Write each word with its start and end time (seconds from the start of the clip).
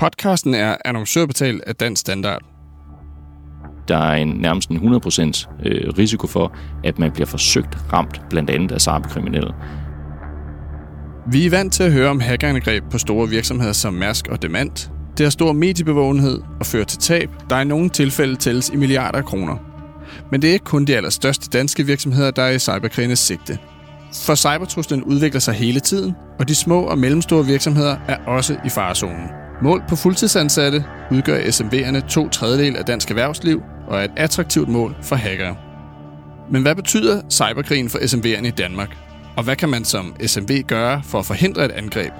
Podcasten 0.00 0.54
er 0.54 0.76
annoncørbetalt 0.84 1.62
af 1.62 1.76
Dansk 1.76 2.00
Standard. 2.00 2.42
Der 3.88 3.96
er 3.96 4.14
en 4.14 4.28
nærmest 4.28 4.70
en 4.70 4.76
100% 4.76 4.80
øh, 5.66 5.92
risiko 5.98 6.26
for, 6.26 6.56
at 6.84 6.98
man 6.98 7.12
bliver 7.12 7.26
forsøgt 7.26 7.78
ramt, 7.92 8.20
blandt 8.30 8.50
andet 8.50 8.72
af 8.72 8.80
cyberkriminelle. 8.80 9.54
Vi 11.32 11.46
er 11.46 11.50
vant 11.50 11.72
til 11.72 11.82
at 11.82 11.92
høre 11.92 12.10
om 12.10 12.20
hackerangreb 12.20 12.84
på 12.90 12.98
store 12.98 13.28
virksomheder 13.28 13.72
som 13.72 13.94
Mærsk 13.94 14.28
og 14.28 14.42
Demant. 14.42 14.90
Det 15.18 15.26
har 15.26 15.30
stor 15.30 15.52
mediebevågenhed 15.52 16.42
og 16.60 16.66
fører 16.66 16.84
til 16.84 16.98
tab, 16.98 17.30
der 17.50 17.60
i 17.60 17.64
nogle 17.64 17.88
tilfælde 17.88 18.36
tælles 18.36 18.70
i 18.70 18.76
milliarder 18.76 19.18
af 19.18 19.24
kroner. 19.24 19.56
Men 20.30 20.42
det 20.42 20.48
er 20.48 20.54
ikke 20.54 20.64
kun 20.64 20.84
de 20.84 20.96
allerstørste 20.96 21.58
danske 21.58 21.86
virksomheder, 21.86 22.30
der 22.30 22.42
er 22.42 22.50
i 22.50 22.58
cyberkrigens 22.58 23.18
sigte. 23.18 23.58
For 24.26 24.34
cybertruslen 24.34 25.02
udvikler 25.02 25.40
sig 25.40 25.54
hele 25.54 25.80
tiden, 25.80 26.14
og 26.38 26.48
de 26.48 26.54
små 26.54 26.82
og 26.82 26.98
mellemstore 26.98 27.46
virksomheder 27.46 27.96
er 28.08 28.16
også 28.26 28.56
i 28.64 28.68
farezonen. 28.68 29.49
Mål 29.62 29.82
på 29.88 29.96
fuldtidsansatte 29.96 30.84
udgør 31.10 31.38
SMV'erne 31.38 32.08
to 32.08 32.28
tredjedel 32.28 32.76
af 32.76 32.84
dansk 32.84 33.10
erhvervsliv 33.10 33.62
og 33.88 33.98
er 33.98 34.04
et 34.04 34.10
attraktivt 34.16 34.68
mål 34.68 34.96
for 35.02 35.16
hackere. 35.16 35.56
Men 36.50 36.62
hvad 36.62 36.74
betyder 36.74 37.22
cyberkrigen 37.30 37.90
for 37.90 37.98
SMV'erne 37.98 38.46
i 38.46 38.50
Danmark? 38.50 38.96
Og 39.36 39.44
hvad 39.44 39.56
kan 39.56 39.68
man 39.68 39.84
som 39.84 40.14
SMV 40.26 40.62
gøre 40.66 41.02
for 41.04 41.18
at 41.18 41.26
forhindre 41.26 41.64
et 41.64 41.70
angreb? 41.70 42.12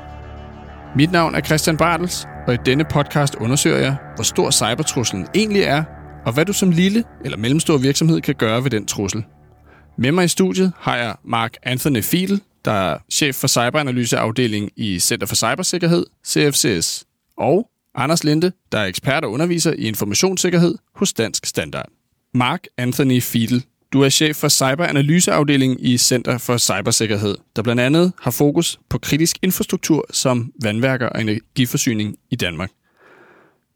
Mit 0.97 1.13
navn 1.13 1.35
er 1.35 1.41
Christian 1.41 1.77
Bartels, 1.77 2.27
og 2.47 2.55
i 2.55 2.59
denne 2.67 2.85
podcast 2.85 3.35
undersøger 3.35 3.79
jeg, 3.79 3.97
hvor 4.15 4.25
stor 4.25 4.51
cybertruslen 4.51 5.27
egentlig 5.35 5.63
er, 5.63 5.85
og 6.27 6.33
hvad 6.33 6.45
du 6.45 6.53
som 6.53 6.71
lille 6.71 7.05
eller 7.25 7.39
mellemstor 7.39 7.79
virksomhed 7.79 8.21
kan 8.21 8.35
gøre 8.35 8.65
ved 8.65 8.71
den 8.71 8.87
trussel. 8.87 9.25
Med 9.99 10.13
mig 10.13 10.25
i 10.25 10.29
studiet 10.29 10.73
har 10.79 10.97
jeg 10.97 11.15
Mark 11.25 11.57
Anthony 11.63 12.03
Fiedel, 12.03 12.41
der 12.65 12.73
er 12.73 12.99
chef 13.13 13.35
for 13.35 13.49
cyberanalyseafdelingen 13.49 14.71
i 14.77 14.99
Center 14.99 15.27
for 15.27 15.35
Cybersikkerhed, 15.35 16.07
CFCS, 16.27 17.05
og 17.41 17.71
Anders 17.95 18.25
Linde, 18.25 18.53
der 18.73 18.79
er 18.79 18.85
ekspert 18.85 19.25
og 19.25 19.31
underviser 19.33 19.73
i 19.73 19.83
informationssikkerhed 19.83 20.75
hos 20.95 21.13
Dansk 21.13 21.47
Standard. 21.47 21.89
Mark 22.35 22.67
Anthony 22.77 23.23
Fiedel, 23.23 23.65
du 23.93 24.03
er 24.03 24.09
chef 24.09 24.37
for 24.37 24.49
cyberanalyseafdelingen 24.49 25.79
i 25.81 25.99
Center 25.99 26.39
for 26.39 26.59
Cybersikkerhed, 26.59 27.37
der 27.57 27.63
blandt 27.63 27.81
andet 27.83 28.13
har 28.21 28.31
fokus 28.31 28.81
på 28.89 28.99
kritisk 28.99 29.39
infrastruktur 29.43 30.07
som 30.11 30.53
vandværker 30.63 31.07
og 31.07 31.21
energiforsyning 31.21 32.17
i 32.31 32.37
Danmark. 32.37 32.71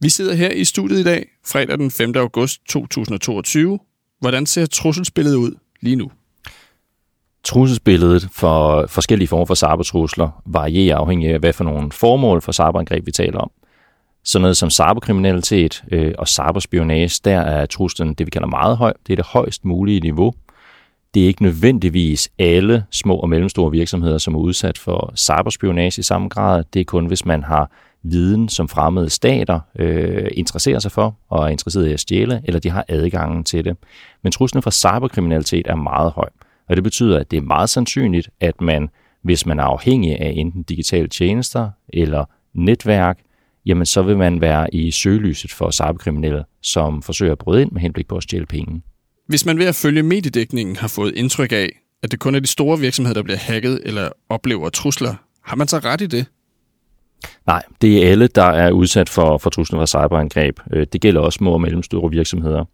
Vi 0.01 0.09
sidder 0.09 0.35
her 0.35 0.51
i 0.51 0.65
studiet 0.65 1.01
i 1.01 1.05
dag, 1.05 1.29
fredag 1.47 1.79
den 1.79 1.91
5. 1.91 2.17
august 2.17 2.61
2022. 2.69 3.79
Hvordan 4.21 4.47
ser 4.47 4.67
trusselsbilledet 4.67 5.37
ud 5.37 5.53
lige 5.81 5.97
nu? 5.97 6.11
Trusselsbilledet 7.45 8.29
for 8.33 8.87
forskellige 8.89 9.29
former 9.29 9.45
for 9.45 9.55
cybertrusler 9.55 10.43
varierer 10.47 10.97
afhængig 10.97 11.31
af, 11.31 11.39
hvad 11.39 11.53
for 11.53 11.65
nogle 11.65 11.93
formål 11.93 12.43
for 12.43 12.53
cyberangreb 12.53 13.07
vi 13.07 13.13
taler 13.13 13.39
om. 13.39 13.51
Sådan 14.25 14.43
noget 14.43 14.57
som 14.57 14.71
cyberkriminalitet 14.71 15.85
øh, 15.93 16.15
og 16.19 16.29
cyberspionage, 16.29 17.21
der 17.25 17.41
er 17.41 17.67
truslen 17.67 18.15
det, 18.15 18.27
vi 18.27 18.31
kalder 18.31 18.49
meget 18.49 18.77
høj. 18.77 18.93
Det 19.07 19.13
er 19.13 19.17
det 19.17 19.27
højst 19.27 19.65
mulige 19.65 20.01
niveau. 20.01 20.35
Det 21.15 21.23
er 21.23 21.27
ikke 21.27 21.43
nødvendigvis 21.43 22.29
alle 22.39 22.85
små 22.91 23.17
og 23.17 23.29
mellemstore 23.29 23.71
virksomheder, 23.71 24.19
som 24.19 24.35
er 24.35 24.39
udsat 24.39 24.79
for 24.79 25.13
cyberspionage 25.17 26.01
i 26.01 26.03
samme 26.03 26.29
grad. 26.29 26.65
Det 26.75 26.81
er 26.81 26.85
kun, 26.85 27.07
hvis 27.07 27.27
man 27.27 27.43
har 27.43 27.71
viden, 28.03 28.49
som 28.49 28.69
fremmede 28.69 29.11
stater 29.11 29.61
øh, 29.79 30.31
interesserer 30.33 30.79
sig 30.79 30.93
for 30.93 31.17
og 31.29 31.45
er 31.45 31.49
interesseret 31.49 31.89
i 31.89 31.93
at 31.93 32.01
stjæle, 32.01 32.43
eller 32.45 32.61
de 32.61 32.71
har 32.71 32.85
adgangen 32.89 33.45
til 33.45 33.65
det. 33.65 33.77
Men 34.23 34.33
truslen 34.33 34.63
for 34.63 34.71
cyberkriminalitet 34.71 35.67
er 35.67 35.77
meget 35.77 36.13
høj. 36.13 36.29
Og 36.69 36.77
det 36.77 36.85
betyder, 36.85 37.19
at 37.19 37.31
det 37.31 37.37
er 37.37 37.43
meget 37.43 37.71
sandsynligt, 37.71 38.31
at 38.41 38.61
man, 38.61 38.89
hvis 39.23 39.47
man 39.47 39.59
er 39.59 39.65
afhængig 39.65 40.21
af 40.21 40.33
enten 40.37 40.63
digitale 40.63 41.09
tjenester 41.09 41.71
eller 41.89 42.25
netværk, 42.55 43.19
jamen 43.67 43.87
så 43.87 44.03
vil 44.03 44.17
man 44.17 44.41
være 44.41 44.75
i 44.75 44.91
søgelyset 44.91 45.53
for 45.53 45.71
cyberkriminelle, 45.71 46.45
som 46.63 47.03
forsøger 47.03 47.33
at 47.33 47.39
bryde 47.39 47.63
ind 47.63 47.73
med 47.73 47.81
henblik 47.81 48.09
på 48.09 48.17
at 48.17 48.23
stjæle 48.23 48.47
penge. 48.47 48.83
Hvis 49.27 49.47
man 49.47 49.59
ved 49.59 49.67
at 49.67 49.75
følge 49.75 50.03
mediedækningen 50.03 50.77
har 50.77 50.89
fået 50.89 51.15
indtryk 51.15 51.53
af, 51.53 51.69
at 52.03 52.11
det 52.11 52.21
kun 52.21 52.35
er 52.35 52.41
de 52.41 52.47
store 52.47 52.79
virksomheder, 52.79 53.15
der 53.15 53.23
bliver 53.23 53.39
hacket 53.39 53.81
eller 53.85 54.09
oplever 54.29 54.69
trusler, 54.69 55.15
har 55.43 55.57
man 55.57 55.69
så 55.69 55.79
ret 55.79 56.01
i 56.01 56.07
det? 56.07 56.27
Nej, 57.47 57.63
det 57.83 58.05
er 58.05 58.11
alle, 58.11 58.27
der 58.27 58.43
er 58.43 58.71
udsat 58.71 59.09
for, 59.09 59.39
for 59.39 59.51
trusler 59.51 59.79
fra 59.79 59.87
cyberangreb. 59.87 60.61
Øh, 60.73 60.87
det 60.93 61.01
gælder 61.01 61.21
også 61.21 61.37
små 61.37 61.53
og 61.53 61.61
mellemstore 61.61 62.11
virksomheder. 62.11 62.65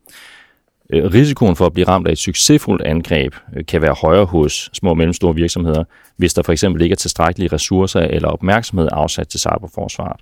Øh, 0.93 1.15
risikoen 1.15 1.57
for 1.57 1.67
at 1.67 1.73
blive 1.73 1.89
ramt 1.89 2.09
af 2.09 2.13
et 2.13 2.19
succesfuldt 2.19 2.83
angreb 2.83 3.35
øh, 3.57 3.67
kan 3.67 3.83
være 3.83 3.95
højere 4.03 4.25
hos 4.25 4.71
små 4.73 4.91
og 4.91 4.97
mellemstore 4.97 5.35
virksomheder, 5.35 5.85
hvis 6.17 6.35
der 6.35 6.43
for 6.43 6.53
eksempel 6.53 6.83
ikke 6.83 6.93
er 6.93 6.97
tilstrækkelige 6.97 7.53
ressourcer 7.53 8.01
eller 8.01 8.29
opmærksomhed 8.29 8.89
afsat 8.93 9.29
til 9.29 9.41
cyberforsvaret. 9.41 10.21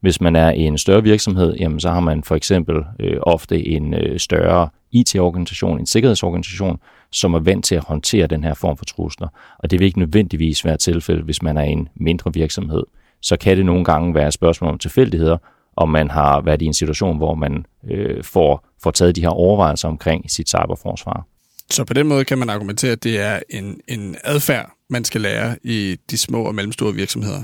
Hvis 0.00 0.20
man 0.20 0.36
er 0.36 0.50
i 0.50 0.60
en 0.60 0.78
større 0.78 1.02
virksomhed, 1.02 1.54
jamen 1.54 1.80
så 1.80 1.90
har 1.90 2.00
man 2.00 2.22
for 2.22 2.34
eksempel 2.34 2.76
øh, 3.00 3.16
ofte 3.22 3.66
en 3.66 3.94
øh, 3.94 4.18
større 4.18 4.68
IT-organisation, 4.92 5.78
en 5.78 5.86
sikkerhedsorganisation, 5.86 6.80
som 7.12 7.34
er 7.34 7.38
vant 7.38 7.64
til 7.64 7.74
at 7.74 7.84
håndtere 7.84 8.26
den 8.26 8.44
her 8.44 8.54
form 8.54 8.76
for 8.76 8.84
trusler. 8.84 9.28
Og 9.58 9.70
det 9.70 9.78
vil 9.78 9.86
ikke 9.86 9.98
nødvendigvis 9.98 10.64
være 10.64 10.76
tilfældet, 10.76 11.24
hvis 11.24 11.42
man 11.42 11.56
er 11.56 11.62
en 11.62 11.88
mindre 11.94 12.34
virksomhed. 12.34 12.82
Så 13.22 13.36
kan 13.36 13.56
det 13.56 13.66
nogle 13.66 13.84
gange 13.84 14.14
være 14.14 14.26
et 14.26 14.32
spørgsmål 14.32 14.70
om 14.70 14.78
tilfældigheder, 14.78 15.36
om 15.76 15.88
man 15.88 16.10
har 16.10 16.40
været 16.40 16.62
i 16.62 16.64
en 16.64 16.74
situation, 16.74 17.16
hvor 17.16 17.34
man 17.34 17.66
øh, 17.90 18.24
får, 18.24 18.66
får 18.82 18.90
taget 18.90 19.16
de 19.16 19.20
her 19.20 19.28
overvejelser 19.28 19.88
omkring 19.88 20.30
sit 20.30 20.48
cyberforsvar. 20.48 21.26
Så 21.70 21.84
på 21.84 21.94
den 21.94 22.06
måde 22.06 22.24
kan 22.24 22.38
man 22.38 22.50
argumentere, 22.50 22.92
at 22.92 23.04
det 23.04 23.20
er 23.20 23.40
en, 23.50 23.80
en 23.88 24.16
adfærd, 24.24 24.70
man 24.90 25.04
skal 25.04 25.20
lære 25.20 25.56
i 25.62 25.96
de 26.10 26.18
små 26.18 26.42
og 26.42 26.54
mellemstore 26.54 26.94
virksomheder. 26.94 27.42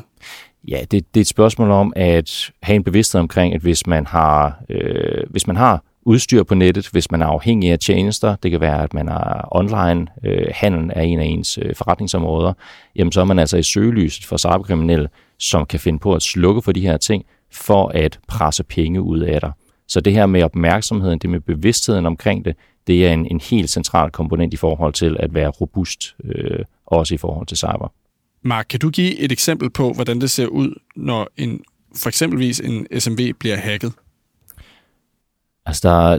Ja, 0.69 0.81
det, 0.91 1.15
det 1.15 1.20
er 1.20 1.20
et 1.20 1.26
spørgsmål 1.26 1.70
om 1.70 1.93
at 1.97 2.50
have 2.62 2.76
en 2.76 2.84
bevidsthed 2.84 3.20
omkring, 3.20 3.54
at 3.54 3.60
hvis 3.60 3.87
man 3.87 4.06
har, 4.06 4.62
øh, 4.69 5.31
hvis 5.31 5.47
man 5.47 5.56
har 5.56 5.84
udstyr 6.03 6.43
på 6.43 6.54
nettet, 6.54 6.88
hvis 6.88 7.10
man 7.10 7.22
er 7.22 7.26
afhængig 7.26 7.72
af 7.72 7.78
tjenester, 7.78 8.37
det 8.37 8.50
kan 8.50 8.60
være, 8.60 8.82
at 8.82 8.94
man 8.94 9.09
er 9.09 9.56
online, 9.56 10.06
øh, 10.25 10.47
handel 10.54 10.91
er 10.94 11.03
en 11.03 11.20
af 11.20 11.25
ens 11.25 11.59
øh, 11.62 11.75
forretningsområder, 11.75 12.53
jamen 12.97 13.12
så 13.12 13.20
er 13.20 13.25
man 13.25 13.38
altså 13.38 13.56
i 13.56 13.62
søgelyset 13.62 14.25
for 14.25 14.37
cyberkriminelle, 14.37 15.09
som 15.38 15.66
kan 15.66 15.81
finde 15.81 15.99
på 15.99 16.14
at 16.14 16.22
slukke 16.22 16.62
for 16.62 16.72
de 16.72 16.81
her 16.81 16.97
ting, 16.97 17.25
for 17.53 17.89
at 17.89 18.21
presse 18.29 18.65
penge 18.65 19.03
ud 19.03 19.21
af 19.21 19.41
dig. 19.41 19.53
Så 19.89 20.01
det 20.01 20.13
her 20.13 20.27
med 20.27 20.43
opmærksomheden, 20.43 21.19
det 21.19 21.31
med 21.31 21.41
bevidstheden 21.41 22.07
omkring 22.07 22.45
det, 22.45 22.57
det 22.87 23.07
er 23.07 23.13
en, 23.13 23.27
en 23.27 23.41
helt 23.41 23.71
central 23.71 24.11
komponent 24.11 24.55
i 24.55 24.57
forhold 24.57 24.93
til 24.93 25.17
at 25.21 25.35
være 25.35 25.49
robust, 25.49 26.17
øh, 26.25 26.65
også 26.87 27.15
i 27.15 27.17
forhold 27.17 27.47
til 27.47 27.57
cyber. 27.57 27.93
Mark, 28.43 28.67
kan 28.71 28.81
du 28.81 28.91
give 28.91 29.19
et 29.19 29.33
eksempel 29.33 29.71
på, 29.71 29.93
hvordan 29.93 30.21
det 30.21 30.31
ser 30.31 30.47
ud, 30.47 30.75
når 30.97 31.29
en, 31.37 31.61
for 31.97 32.09
eksempelvis 32.09 32.61
en 32.61 33.01
SMV 33.01 33.33
bliver 33.39 33.57
hacket? 33.57 33.93
Altså, 35.67 35.89
der 35.89 36.12
er, 36.12 36.19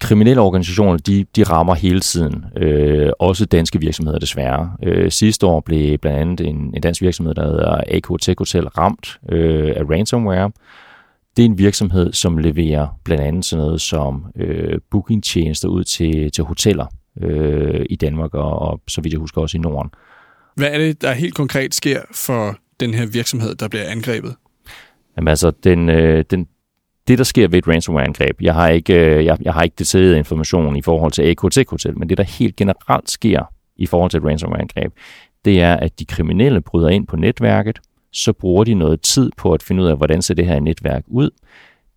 kriminelle 0.00 0.42
organisationer, 0.42 0.98
de, 0.98 1.26
de 1.36 1.42
rammer 1.42 1.74
hele 1.74 2.00
tiden. 2.00 2.44
Øh, 2.56 3.10
også 3.18 3.44
danske 3.44 3.80
virksomheder, 3.80 4.18
desværre. 4.18 4.72
Øh, 4.82 5.10
sidste 5.10 5.46
år 5.46 5.60
blev 5.60 5.98
blandt 5.98 6.20
andet 6.20 6.46
en, 6.46 6.56
en 6.56 6.82
dansk 6.82 7.02
virksomhed, 7.02 7.34
der 7.34 7.44
hedder 7.44 7.80
AK 7.88 8.20
Tech 8.20 8.38
Hotel, 8.38 8.68
ramt 8.68 9.18
øh, 9.32 9.72
af 9.76 9.82
ransomware. 9.90 10.50
Det 11.36 11.42
er 11.42 11.46
en 11.46 11.58
virksomhed, 11.58 12.12
som 12.12 12.38
leverer 12.38 13.00
blandt 13.04 13.24
andet 13.24 13.44
sådan 13.44 13.64
noget 13.64 13.80
som 13.80 14.26
øh, 14.36 14.78
bookingtjenester 14.90 15.68
ud 15.68 15.84
til, 15.84 16.30
til 16.32 16.44
hoteller 16.44 16.86
øh, 17.22 17.86
i 17.90 17.96
Danmark 17.96 18.34
og, 18.34 18.58
og 18.58 18.80
så 18.88 19.00
vidt 19.00 19.12
jeg 19.12 19.20
husker 19.20 19.40
også 19.40 19.56
i 19.56 19.60
Norden. 19.60 19.90
Hvad 20.56 20.68
er 20.70 20.78
det, 20.78 21.02
der 21.02 21.12
helt 21.12 21.34
konkret 21.34 21.74
sker 21.74 22.00
for 22.12 22.56
den 22.80 22.94
her 22.94 23.06
virksomhed, 23.06 23.54
der 23.54 23.68
bliver 23.68 23.88
angrebet? 23.88 24.34
Jamen 25.16 25.28
altså, 25.28 25.52
den, 25.64 25.88
øh, 25.88 26.24
den, 26.30 26.46
det, 27.08 27.18
der 27.18 27.24
sker 27.24 27.48
ved 27.48 27.58
et 27.58 27.68
ransomware-angreb, 27.68 28.36
jeg 28.40 28.54
har 28.54 28.68
ikke, 28.68 28.94
øh, 28.94 29.24
jeg, 29.24 29.38
jeg 29.42 29.54
har 29.54 29.62
ikke 29.62 29.76
detaljeret 29.78 30.16
information 30.16 30.76
i 30.76 30.82
forhold 30.82 31.12
til 31.12 31.22
AKT 31.22 31.70
Hotel, 31.70 31.98
men 31.98 32.08
det, 32.08 32.18
der 32.18 32.24
helt 32.24 32.56
generelt 32.56 33.10
sker 33.10 33.52
i 33.76 33.86
forhold 33.86 34.10
til 34.10 34.18
et 34.18 34.24
ransomware-angreb, 34.24 34.92
det 35.44 35.60
er, 35.60 35.74
at 35.74 35.98
de 35.98 36.04
kriminelle 36.04 36.60
bryder 36.60 36.88
ind 36.88 37.06
på 37.06 37.16
netværket, 37.16 37.80
så 38.12 38.32
bruger 38.32 38.64
de 38.64 38.74
noget 38.74 39.00
tid 39.00 39.30
på 39.36 39.52
at 39.52 39.62
finde 39.62 39.82
ud 39.82 39.88
af, 39.88 39.96
hvordan 39.96 40.22
ser 40.22 40.34
det 40.34 40.46
her 40.46 40.60
netværk 40.60 41.04
ud. 41.06 41.30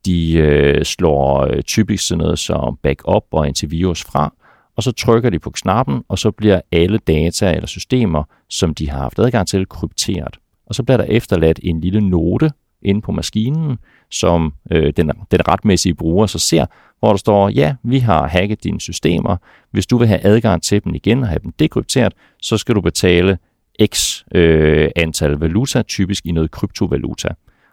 De 0.05 0.33
øh, 0.33 0.85
slår 0.85 1.41
øh, 1.41 1.61
typisk 1.61 2.07
sådan 2.07 2.19
noget 2.23 2.39
som 2.39 2.77
backup 2.83 3.23
og 3.31 3.47
antivirus 3.47 4.03
fra, 4.03 4.33
og 4.75 4.83
så 4.83 4.91
trykker 4.91 5.29
de 5.29 5.39
på 5.39 5.49
knappen, 5.49 6.03
og 6.07 6.19
så 6.19 6.31
bliver 6.31 6.61
alle 6.71 6.97
data 6.97 7.53
eller 7.53 7.67
systemer, 7.67 8.23
som 8.49 8.75
de 8.75 8.89
har 8.89 8.99
haft 8.99 9.19
adgang 9.19 9.47
til, 9.47 9.65
krypteret. 9.65 10.37
Og 10.65 10.75
så 10.75 10.83
bliver 10.83 10.97
der 10.97 11.03
efterladt 11.03 11.59
en 11.63 11.81
lille 11.81 12.09
note 12.09 12.51
inde 12.81 13.01
på 13.01 13.11
maskinen, 13.11 13.77
som 14.11 14.53
øh, 14.71 14.93
den, 14.97 15.11
den 15.31 15.47
retmæssige 15.47 15.95
bruger 15.95 16.25
så 16.25 16.39
ser, 16.39 16.65
hvor 16.99 17.09
der 17.09 17.17
står, 17.17 17.49
ja, 17.49 17.75
vi 17.83 17.99
har 17.99 18.27
hacket 18.27 18.63
dine 18.63 18.81
systemer. 18.81 19.37
Hvis 19.71 19.87
du 19.87 19.97
vil 19.97 20.07
have 20.07 20.25
adgang 20.25 20.63
til 20.63 20.83
dem 20.83 20.95
igen 20.95 21.21
og 21.21 21.27
have 21.27 21.39
dem 21.43 21.51
dekrypteret, 21.51 22.13
så 22.41 22.57
skal 22.57 22.75
du 22.75 22.81
betale 22.81 23.37
x 23.85 24.23
øh, 24.35 24.89
antal 24.95 25.31
valuta, 25.31 25.81
typisk 25.81 26.25
i 26.25 26.31
noget 26.31 26.51
kryptovaluta. 26.51 27.29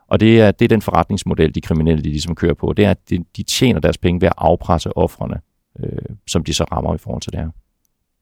Og 0.09 0.21
det 0.21 0.41
er, 0.41 0.51
det 0.51 0.65
er 0.65 0.69
den 0.69 0.83
forretningsmodel, 0.83 1.55
de 1.55 1.61
kriminelle 1.61 2.05
de 2.05 2.09
ligesom 2.09 2.35
kører 2.35 2.55
på. 2.55 2.73
Det 2.73 2.85
er, 2.85 2.91
at 2.91 3.11
de, 3.11 3.25
de 3.37 3.43
tjener 3.43 3.81
deres 3.81 3.99
penge 3.99 4.21
ved 4.21 4.29
at 4.29 4.35
afpresse 4.39 4.97
offrene, 4.97 5.41
øh, 5.81 6.17
som 6.27 6.45
de 6.45 6.55
så 6.55 6.65
rammer 6.65 6.95
i 6.95 6.99
forhold 6.99 7.23
til 7.23 7.33
det 7.33 7.41
her. 7.41 7.49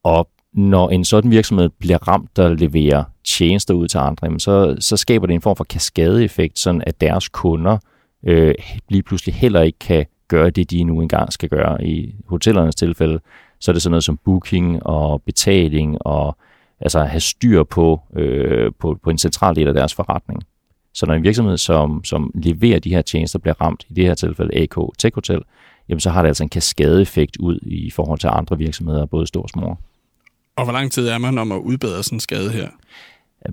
Og 0.05 0.29
når 0.55 0.91
en 0.91 1.05
sådan 1.05 1.31
virksomhed 1.31 1.69
bliver 1.69 2.09
ramt, 2.09 2.37
der 2.37 2.55
leverer 2.55 3.05
tjenester 3.25 3.75
ud 3.75 3.89
til 3.89 3.99
andre, 3.99 4.41
så, 4.41 4.77
så 4.81 4.97
skaber 4.97 5.27
det 5.27 5.35
en 5.35 5.41
form 5.41 5.57
for 5.57 5.65
kaskadeeffekt, 5.65 6.59
sådan 6.59 6.83
at 6.87 7.01
deres 7.01 7.29
kunder 7.29 7.79
øh, 8.25 8.55
lige 8.89 9.03
pludselig 9.03 9.35
heller 9.35 9.61
ikke 9.61 9.79
kan 9.79 10.07
gøre 10.29 10.51
det, 10.51 10.71
de 10.71 10.85
nu 10.85 11.01
engang 11.01 11.33
skal 11.33 11.49
gøre. 11.49 11.85
I 11.85 12.15
hotellernes 12.29 12.75
tilfælde, 12.75 13.21
så 13.61 13.71
er 13.71 13.73
det 13.73 13.83
sådan 13.83 13.91
noget 13.91 14.05
som 14.05 14.19
booking 14.25 14.87
og 14.87 15.23
betaling 15.23 16.07
og 16.07 16.37
altså 16.81 17.05
have 17.05 17.21
styr 17.21 17.63
på, 17.63 18.01
øh, 18.17 18.73
på, 18.79 18.99
på 19.03 19.11
en 19.11 19.19
central 19.19 19.57
del 19.57 19.69
af 19.69 19.75
deres 19.75 19.95
forretning. 19.95 20.43
Så 20.95 21.07
når 21.07 21.15
en 21.15 21.23
virksomhed, 21.23 21.57
som, 21.57 22.05
som 22.05 22.31
leverer 22.35 22.79
de 22.79 22.91
her 22.91 23.03
tjenester, 23.03 23.39
bliver 23.39 23.61
ramt, 23.61 23.87
i 23.89 23.95
det 23.95 24.05
her 24.05 24.15
tilfælde 24.15 24.59
AK 24.63 24.77
Tech 24.99 25.15
Hotel, 25.15 25.41
jamen 25.89 26.01
så 26.01 26.11
har 26.11 26.23
det 26.23 26.29
altså 26.29 26.43
en 26.43 26.49
kaskadeeffekt 26.49 27.37
ud 27.37 27.59
i 27.63 27.91
forhold 27.91 28.19
til 28.19 28.29
andre 28.33 28.59
virksomheder, 28.59 29.07
både 29.07 29.27
store 29.27 29.43
og 29.43 29.49
små. 29.49 29.77
Og 30.57 30.65
hvor 30.65 30.73
lang 30.73 30.93
tid 30.93 31.09
er 31.09 31.19
man 31.19 31.39
om 31.39 31.53
at 31.53 31.59
udbedre 31.59 32.03
sådan 32.03 32.17
en 32.17 32.21
skade 32.21 32.51
her? 32.51 32.69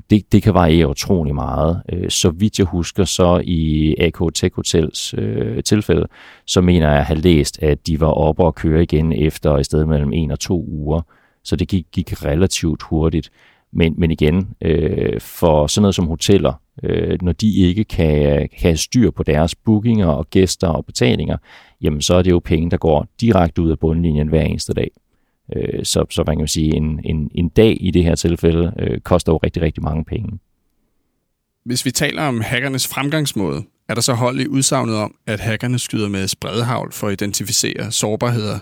Det, 0.10 0.31
det 0.31 0.44
kan 0.44 0.54
variere 0.54 0.90
utrolig 0.90 1.36
meget. 1.36 1.81
Øh, 1.92 2.10
så 2.10 2.30
vidt 2.30 2.60
jeg 2.60 2.68
husker, 2.68 3.04
så 3.04 3.42
i 3.44 3.96
AK 4.00 4.19
Tech 4.34 4.56
Hotels 4.56 5.13
øh, 5.18 5.63
tilfælde, 5.63 6.07
så 6.46 6.62
mener 6.62 6.90
jeg 6.90 7.00
at 7.00 7.06
have 7.06 7.19
læst, 7.19 7.63
at 7.63 7.88
de 7.88 8.00
var 8.00 8.07
oppe 8.07 8.44
og 8.44 8.56
køre 8.56 8.84
igen 8.84 9.13
efter 9.13 9.57
i 9.57 9.63
stedet 9.63 9.88
mellem 9.88 10.13
en 10.13 10.31
og 10.31 10.40
to 10.40 10.66
uger. 10.68 11.01
Så 11.44 11.56
det 11.56 11.68
gik, 11.68 11.86
gik 11.92 12.25
relativt 12.25 12.84
hurtigt. 12.84 13.30
Men, 13.74 13.94
men 13.98 14.12
igen, 14.12 14.50
øh, 14.62 15.22
for 15.22 15.68
sådan 15.68 15.81
noget 15.81 15.95
som 15.95 16.07
hoteller, 16.07 16.54
øh, 16.84 17.18
når 17.22 17.31
de 17.31 17.56
ikke 17.56 17.84
kan, 17.84 18.50
kan 18.50 18.50
have 18.62 18.78
styr 18.78 19.12
på 19.12 19.24
deres 19.24 19.56
bookinger 19.56 20.07
og 20.07 20.30
gæster 20.30 20.68
og 20.68 20.86
betalinger, 20.86 21.38
jamen 21.81 22.02
så 22.02 22.16
er 22.16 22.22
det 22.22 22.31
jo 22.31 22.40
penge, 22.40 22.72
der 22.72 22.78
går 22.78 23.07
direkte 23.22 23.62
ud 23.62 23.72
af 23.72 23.80
bundlinjen 23.80 24.28
hver 24.28 24.42
eneste 24.42 24.74
dag. 24.74 24.92
Øh, 25.56 25.86
så, 25.86 26.06
så 26.10 26.24
man 26.28 26.38
kan 26.38 26.48
sige, 26.48 26.75
en, 26.75 27.01
en, 27.04 27.31
en 27.36 27.50
dag 27.50 27.78
i 27.80 27.92
det 27.92 28.04
her 28.04 28.16
tilfælde 28.16 28.74
øh, 28.80 29.00
koster 29.00 29.34
jo 29.34 29.38
rigtig, 29.38 29.62
rigtig 29.62 29.84
mange 29.84 30.06
penge. 30.06 30.40
Hvis 31.66 31.86
vi 31.86 31.92
taler 31.92 32.24
om 32.24 32.42
hackernes 32.42 32.88
fremgangsmåde, 32.88 33.63
er 33.90 33.94
der 33.94 34.01
så 34.01 34.13
hold 34.13 34.40
i 34.40 34.48
udsagnet 34.48 34.96
om, 34.96 35.16
at 35.28 35.40
hackerne 35.40 35.80
skyder 35.80 36.10
med 36.10 36.28
spredhavl 36.28 36.92
for 36.92 37.07
at 37.07 37.13
identificere 37.13 37.92
sårbarheder? 37.92 38.60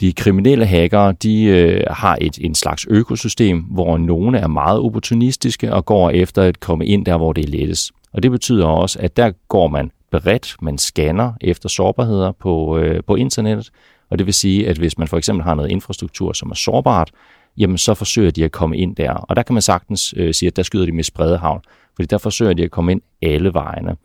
De 0.00 0.12
kriminelle 0.12 0.66
hackere 0.66 1.12
de 1.12 1.44
øh, 1.44 1.84
har 1.90 2.18
et 2.20 2.38
en 2.40 2.54
slags 2.54 2.86
økosystem, 2.90 3.58
hvor 3.58 3.98
nogle 3.98 4.38
er 4.38 4.46
meget 4.46 4.80
opportunistiske 4.80 5.72
og 5.72 5.84
går 5.84 6.10
efter 6.10 6.42
at 6.42 6.60
komme 6.60 6.86
ind 6.86 7.06
der, 7.06 7.16
hvor 7.16 7.32
det 7.32 7.44
er 7.44 7.48
lettest. 7.48 7.92
Og 8.12 8.22
det 8.22 8.30
betyder 8.30 8.66
også, 8.66 8.98
at 8.98 9.16
der 9.16 9.32
går 9.48 9.68
man 9.68 9.90
bredt, 10.10 10.56
man 10.62 10.78
scanner 10.78 11.32
efter 11.40 11.68
sårbarheder 11.68 12.32
på, 12.32 12.78
øh, 12.78 13.02
på 13.06 13.14
internettet, 13.14 13.70
og 14.12 14.18
det 14.18 14.26
vil 14.26 14.34
sige, 14.34 14.68
at 14.68 14.78
hvis 14.78 14.98
man 14.98 15.08
for 15.08 15.18
eksempel 15.18 15.44
har 15.44 15.54
noget 15.54 15.70
infrastruktur, 15.70 16.32
som 16.32 16.50
er 16.50 16.54
sårbart, 16.54 17.10
jamen 17.56 17.78
så 17.78 17.94
forsøger 17.94 18.30
de 18.30 18.44
at 18.44 18.52
komme 18.52 18.76
ind 18.76 18.96
der. 18.96 19.12
Og 19.12 19.36
der 19.36 19.42
kan 19.42 19.54
man 19.54 19.62
sagtens 19.62 20.14
øh, 20.16 20.34
sige, 20.34 20.46
at 20.46 20.56
der 20.56 20.62
skyder 20.62 20.86
de 20.86 20.92
med 20.92 21.04
spredehavn, 21.04 21.60
fordi 21.96 22.06
der 22.06 22.18
forsøger 22.18 22.52
de 22.52 22.64
at 22.64 22.70
komme 22.70 22.92
ind 22.92 23.00
alle 23.22 23.54
vejene. 23.54 23.96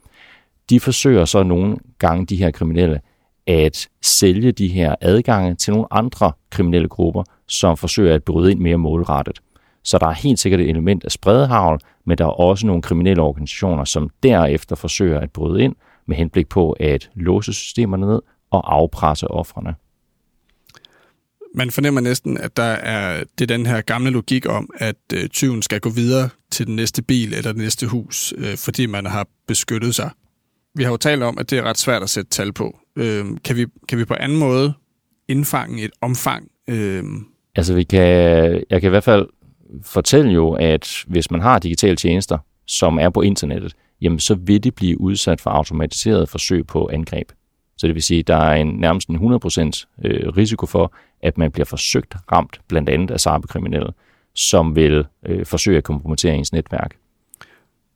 De 0.70 0.80
forsøger 0.80 1.26
så 1.26 1.44
nogle 1.44 1.78
gange, 2.00 2.26
de 2.26 2.36
her 2.36 2.52
kriminelle, 2.52 3.00
at 3.48 3.88
sælge 4.02 4.52
de 4.52 4.68
her 4.68 4.96
adgange 5.02 5.56
til 5.56 5.74
nogle 5.74 5.88
andre 5.92 6.32
kriminelle 6.50 6.88
grupper, 6.88 7.24
som 7.48 7.78
forsøger 7.78 8.16
at 8.16 8.24
bryde 8.24 8.52
ind 8.52 8.60
mere 8.60 8.78
målrettet. 8.78 9.40
Så 9.84 9.98
der 9.98 10.08
er 10.08 10.14
helt 10.14 10.40
sikkert 10.40 10.62
et 10.62 10.70
element 10.70 11.06
af 11.06 11.12
spredehavl, 11.12 11.80
men 12.06 12.18
der 12.18 12.26
er 12.26 12.30
også 12.30 12.68
nogle 12.68 12.82
kriminelle 12.82 13.24
organisationer, 13.24 13.84
som 13.84 14.10
derefter 14.24 14.76
forsøger 14.76 15.20
at 15.20 15.32
bryde 15.32 15.64
ind 15.64 15.76
med 16.06 16.18
henblik 16.18 16.50
på 16.50 16.72
at 16.72 17.10
låse 17.16 17.54
systemerne 17.54 18.06
ned 18.06 18.22
og 18.52 18.76
afpresse 18.76 19.28
offrene 19.28 19.76
man 21.56 21.72
fornemmer 21.72 22.02
næsten, 22.02 22.38
at 22.38 22.58
der 22.58 22.64
er 22.64 23.24
det 23.40 23.52
er 23.52 23.58
den 23.58 23.66
her 23.66 23.82
gamle 23.82 24.10
logik 24.10 24.46
om, 24.50 24.70
at 24.78 24.96
øh, 25.14 25.30
tyven 25.30 25.62
skal 25.62 25.80
gå 25.80 25.90
videre 25.90 26.30
til 26.52 26.68
den 26.68 26.76
næste 26.76 27.02
bil 27.04 27.34
eller 27.34 27.52
det 27.52 27.62
næste 27.62 27.88
hus, 27.88 28.34
øh, 28.38 28.58
fordi 28.58 28.86
man 28.86 29.06
har 29.06 29.28
beskyttet 29.48 29.96
sig. 29.96 30.10
Vi 30.76 30.84
har 30.84 30.92
jo 30.92 30.98
talt 30.98 31.24
om, 31.24 31.38
at 31.38 31.50
det 31.50 31.60
er 31.60 31.64
ret 31.64 31.78
svært 31.78 32.04
at 32.04 32.10
sætte 32.10 32.30
tal 32.30 32.54
på. 32.54 32.80
Øh, 32.96 33.26
kan, 33.44 33.56
vi, 33.56 33.66
kan 33.90 33.98
vi 33.98 34.06
på 34.06 34.14
anden 34.20 34.38
måde 34.38 34.74
indfange 35.28 35.84
et 35.84 35.92
omfang? 36.02 36.48
Øh... 36.70 37.04
Altså, 37.56 37.74
vi 37.74 37.84
kan, 37.84 38.02
jeg 38.70 38.82
kan 38.82 38.84
i 38.84 38.90
hvert 38.90 39.04
fald 39.04 39.28
fortælle 39.84 40.32
jo, 40.32 40.54
at 40.54 41.04
hvis 41.08 41.32
man 41.32 41.42
har 41.42 41.60
digitale 41.60 41.96
tjenester, 41.96 42.38
som 42.68 43.00
er 43.00 43.10
på 43.10 43.22
internettet, 43.22 43.76
jamen 44.02 44.20
så 44.20 44.36
vil 44.36 44.64
de 44.64 44.72
blive 44.72 45.02
udsat 45.02 45.42
for 45.42 45.50
automatiseret 45.50 46.30
forsøg 46.30 46.68
på 46.68 46.90
angreb. 46.94 47.32
Så 47.78 47.88
det 47.88 47.96
vil 47.96 48.04
sige, 48.04 48.20
at 48.20 48.28
der 48.28 48.36
er 48.36 48.56
en 48.56 48.68
nærmest 48.68 49.10
en 49.10 49.16
100% 49.16 49.86
øh, 50.06 50.30
risiko 50.38 50.66
for, 50.66 50.94
at 51.22 51.38
man 51.38 51.52
bliver 51.52 51.66
forsøgt 51.66 52.16
ramt, 52.32 52.62
blandt 52.68 52.90
andet 52.90 53.12
af 53.12 53.20
cyberkriminelle, 53.20 53.90
som 54.36 54.76
vil 54.76 55.06
øh, 55.26 55.46
forsøge 55.46 55.78
at 55.78 55.84
kompromittere 55.84 56.36
ens 56.36 56.54
netværk. 56.54 56.96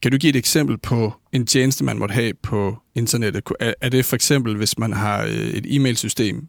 Kan 0.02 0.12
du 0.12 0.18
give 0.18 0.30
et 0.30 0.36
eksempel 0.36 0.78
på 0.78 1.14
en 1.32 1.46
tjeneste, 1.46 1.84
man 1.84 1.98
måtte 1.98 2.14
have 2.14 2.34
på 2.44 2.78
internettet? 2.96 3.44
Er 3.82 3.90
det 3.90 4.06
for 4.06 4.16
eksempel, 4.16 4.58
hvis 4.58 4.78
man 4.78 4.94
har 4.94 5.24
øh, 5.24 5.30
et 5.32 5.66
e-mailsystem? 5.66 6.48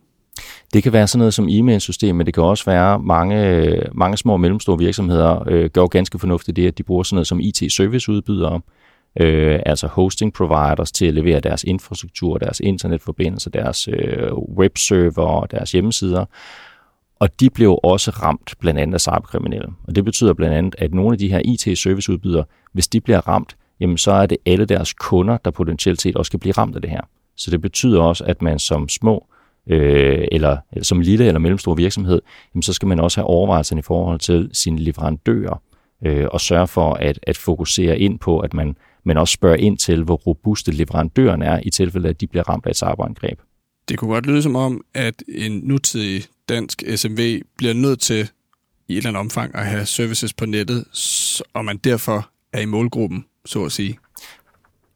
Det 0.73 0.83
kan 0.83 0.93
være 0.93 1.07
sådan 1.07 1.19
noget 1.19 1.35
som 1.35 1.49
e-mailsystem, 1.49 2.17
men 2.17 2.27
det 2.27 2.35
kan 2.35 2.43
også 2.43 2.65
være 2.65 2.99
mange, 2.99 3.83
mange 3.93 4.17
små 4.17 4.33
og 4.33 4.41
mellemstore 4.41 4.79
virksomheder 4.79 5.49
øh, 5.49 5.71
gør 5.71 5.87
ganske 5.87 6.19
fornuftigt 6.19 6.57
det, 6.57 6.67
at 6.67 6.79
de 6.79 6.83
bruger 6.83 7.03
sådan 7.03 7.15
noget 7.15 7.27
som 7.27 7.41
IT-serviceudbydere, 7.41 8.61
øh, 9.21 9.61
altså 9.67 9.87
hosting 9.87 10.33
providers 10.33 10.93
til 10.93 11.07
at 11.07 11.15
levere 11.15 11.41
deres 11.41 11.65
infrastruktur, 11.65 12.39
deres 12.39 12.61
internetforbindelser, 12.61 13.51
deres 13.51 13.89
øh, 13.89 14.33
webserver 14.33 15.27
og 15.27 15.51
deres 15.51 15.73
hjemmesider. 15.73 16.25
Og 17.19 17.41
de 17.41 17.51
blev 17.51 17.79
også 17.83 18.11
ramt 18.11 18.55
blandt 18.61 18.81
andet 18.81 18.95
af 18.95 19.01
cyberkriminelle. 19.01 19.69
Og 19.85 19.97
det 19.97 20.05
betyder 20.05 20.35
blandt 20.35 20.55
andet, 20.55 20.75
at 20.79 20.95
nogle 20.95 21.13
af 21.13 21.19
de 21.19 21.29
her 21.29 21.41
IT-serviceudbydere, 21.45 22.45
hvis 22.73 22.89
de 22.89 23.01
bliver 23.01 23.29
ramt, 23.29 23.57
jamen 23.81 23.99
så 23.99 24.13
er 24.13 24.27
det 24.27 24.39
alle 24.47 24.65
deres 24.65 24.93
kunder, 24.93 25.37
der 25.37 25.51
potentielt 25.51 26.01
set 26.01 26.17
også 26.17 26.31
kan 26.31 26.41
blive 26.41 26.53
ramt 26.53 26.77
af 26.77 26.83
det 26.83 26.91
her. 26.91 27.01
Så 27.37 27.51
det 27.51 27.61
betyder 27.61 28.03
også, 28.03 28.25
at 28.25 28.43
man 28.43 28.59
som 28.59 28.89
små 28.89 29.27
øh, 29.67 30.25
eller, 30.33 30.57
eller 30.73 30.85
som 30.85 31.01
lille 31.01 31.27
eller 31.27 31.39
mellemstor 31.39 31.75
virksomhed, 31.75 32.23
jamen 32.55 32.63
så 32.63 32.73
skal 32.73 32.89
man 32.89 33.01
også 33.01 33.21
have 33.21 33.27
overvejelser 33.27 33.77
i 33.77 33.83
forhold 33.83 34.19
til 34.19 34.51
sine 34.53 34.79
leverandører 34.79 35.63
øh, 36.05 36.27
og 36.33 36.41
sørge 36.41 36.67
for 36.67 36.95
at, 36.95 37.19
at 37.23 37.37
fokusere 37.37 37.99
ind 37.99 38.19
på, 38.19 38.39
at 38.39 38.55
man 38.55 38.77
men 39.05 39.17
også 39.17 39.33
spørge 39.33 39.61
ind 39.61 39.79
til, 39.79 40.05
hvor 40.05 40.17
robuste 40.17 40.73
leverandøren 40.73 41.43
er 41.43 41.61
i 41.63 41.71
tilfælde, 41.71 42.09
at 42.09 42.21
de 42.21 42.27
bliver 42.27 42.49
ramt 42.49 42.67
af 42.67 42.71
et 42.71 42.77
cyberangreb. 42.77 43.39
Det 43.89 43.99
kunne 43.99 44.13
godt 44.13 44.27
lyde 44.27 44.43
som 44.43 44.57
om, 44.57 44.85
at 44.95 45.15
en 45.29 45.61
nutidig 45.65 46.23
dansk 46.49 46.83
SMV 46.97 47.43
bliver 47.57 47.75
nødt 47.75 48.01
til 48.01 48.31
i 48.89 48.93
et 48.93 48.97
eller 48.97 49.11
andet 49.11 49.21
omfang 49.21 49.55
at 49.55 49.67
have 49.67 49.87
services 49.87 50.33
på 50.33 50.47
nettet, 50.47 50.85
og 51.55 51.65
man 51.65 51.77
derfor 51.77 52.31
er 52.53 52.61
i 52.61 52.67
målgruppen, 52.67 53.25
så 53.45 53.65
at 53.65 53.73
sige. 53.73 53.99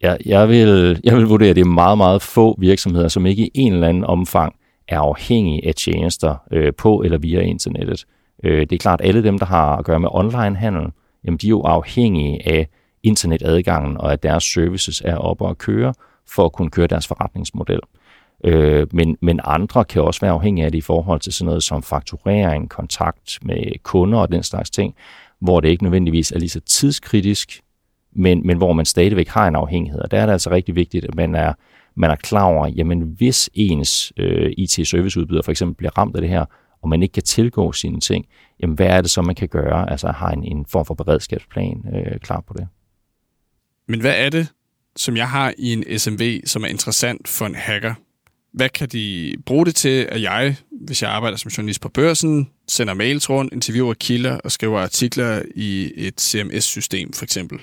Ja, 0.03 0.17
jeg, 0.27 0.49
vil, 0.49 1.01
jeg 1.05 1.17
vil 1.17 1.25
vurdere, 1.25 1.51
at 1.51 1.57
det 1.57 1.63
er 1.63 1.67
meget, 1.67 1.99
meget 1.99 2.23
få 2.23 2.57
virksomheder, 2.61 3.09
som 3.09 3.27
ikke 3.27 3.47
i 3.47 3.51
en 3.55 3.73
eller 3.73 3.89
anden 3.89 4.05
omfang 4.05 4.55
er 4.89 5.01
afhængige 5.01 5.69
af 5.69 5.75
tjenester 5.75 6.37
øh, 6.53 6.73
på 6.79 7.03
eller 7.03 7.19
via 7.19 7.41
internettet. 7.41 8.05
Øh, 8.45 8.61
det 8.61 8.73
er 8.73 8.79
klart, 8.79 9.01
at 9.01 9.09
alle 9.09 9.23
dem, 9.23 9.39
der 9.39 9.47
har 9.47 9.77
at 9.77 9.85
gøre 9.85 10.01
med 10.01 10.09
online-handel, 10.13 10.87
jamen 11.25 11.39
de 11.39 11.47
er 11.47 11.51
jo 11.51 11.63
afhængige 11.63 12.49
af 12.49 12.69
internetadgangen, 13.07 13.97
og 13.97 14.13
at 14.13 14.23
deres 14.23 14.45
services 14.45 15.03
er 15.05 15.17
oppe 15.17 15.45
og 15.45 15.59
køre, 15.59 15.95
for 16.29 16.45
at 16.45 16.53
kunne 16.53 16.71
køre 16.71 16.87
deres 16.87 17.07
forretningsmodel. 17.07 17.81
Øh, 18.45 18.87
men, 18.93 19.17
men 19.23 19.41
andre 19.45 19.85
kan 19.85 20.03
også 20.03 20.21
være 20.21 20.33
afhængige 20.33 20.65
af 20.65 20.73
det 20.73 20.79
i 20.79 20.81
forhold 20.81 21.21
til 21.21 21.33
sådan 21.33 21.47
noget 21.47 21.63
som 21.63 21.83
fakturering, 21.83 22.71
kontakt 22.71 23.39
med 23.43 23.83
kunder 23.83 24.19
og 24.19 24.33
den 24.33 24.43
slags 24.43 24.71
ting, 24.71 24.95
hvor 25.41 25.61
det 25.61 25.69
ikke 25.69 25.83
nødvendigvis 25.83 26.33
er 26.33 26.39
lige 26.39 26.49
så 26.49 26.61
tidskritisk, 26.61 27.61
men, 28.13 28.47
men 28.47 28.57
hvor 28.57 28.73
man 28.73 28.85
stadigvæk 28.85 29.29
har 29.29 29.49
en 29.49 29.57
afhængighed. 29.57 30.01
Og 30.01 30.11
der 30.11 30.19
er 30.21 30.27
det 30.27 30.33
altså 30.33 30.51
rigtig 30.51 30.75
vigtigt, 30.75 31.05
at 31.05 31.15
man 31.15 31.35
er, 31.35 31.53
man 31.95 32.11
er 32.11 32.17
klar 32.17 32.45
over, 32.45 32.67
jamen 32.67 33.03
hvis 33.03 33.51
ens 33.55 34.13
øh, 34.17 34.53
IT-serviceudbyder 34.57 35.43
for 35.43 35.51
eksempel 35.51 35.77
bliver 35.77 35.99
ramt 35.99 36.17
af 36.17 36.23
det 36.23 36.31
her, 36.31 36.45
og 36.83 36.89
man 36.89 37.03
ikke 37.03 37.13
kan 37.13 37.23
tilgå 37.23 37.73
sine 37.73 38.01
ting, 38.01 38.27
jamen 38.63 38.77
hvad 38.77 38.87
er 38.87 39.01
det 39.01 39.11
så, 39.11 39.23
man 39.23 39.35
kan 39.35 39.49
gøre? 39.49 39.91
Altså 39.91 40.09
har 40.09 40.31
en, 40.31 40.45
en 40.45 40.67
form 40.69 40.85
for 40.85 40.95
beredskabsplan 40.95 41.85
øh, 41.95 42.19
klar 42.19 42.41
på 42.41 42.55
det. 42.59 42.69
Men 43.89 44.01
hvad 44.01 44.15
er 44.17 44.31
det, 44.31 44.49
som 44.97 45.17
jeg 45.17 45.29
har 45.29 45.55
i 45.59 45.73
en 45.73 45.99
SMV, 45.99 46.41
som 46.45 46.65
er 46.65 46.69
interessant 46.69 47.29
for 47.29 47.47
en 47.47 47.55
hacker? 47.55 47.95
Hvad 48.53 48.69
kan 48.69 48.89
de 48.89 49.35
bruge 49.47 49.67
det 49.67 49.75
til, 49.75 50.09
at 50.09 50.23
jeg, 50.23 50.57
hvis 50.71 51.03
jeg 51.03 51.11
arbejder 51.11 51.37
som 51.37 51.49
journalist 51.49 51.81
på 51.81 51.89
børsen, 51.89 52.51
sender 52.69 52.95
mails 52.95 53.31
rundt, 53.31 53.53
interviewer 53.53 53.95
kilder 53.95 54.39
og 54.39 54.53
skriver 54.53 54.81
artikler 54.81 55.43
i 55.55 55.93
et 55.97 56.21
CMS-system 56.21 57.13
for 57.13 57.25
eksempel? 57.25 57.59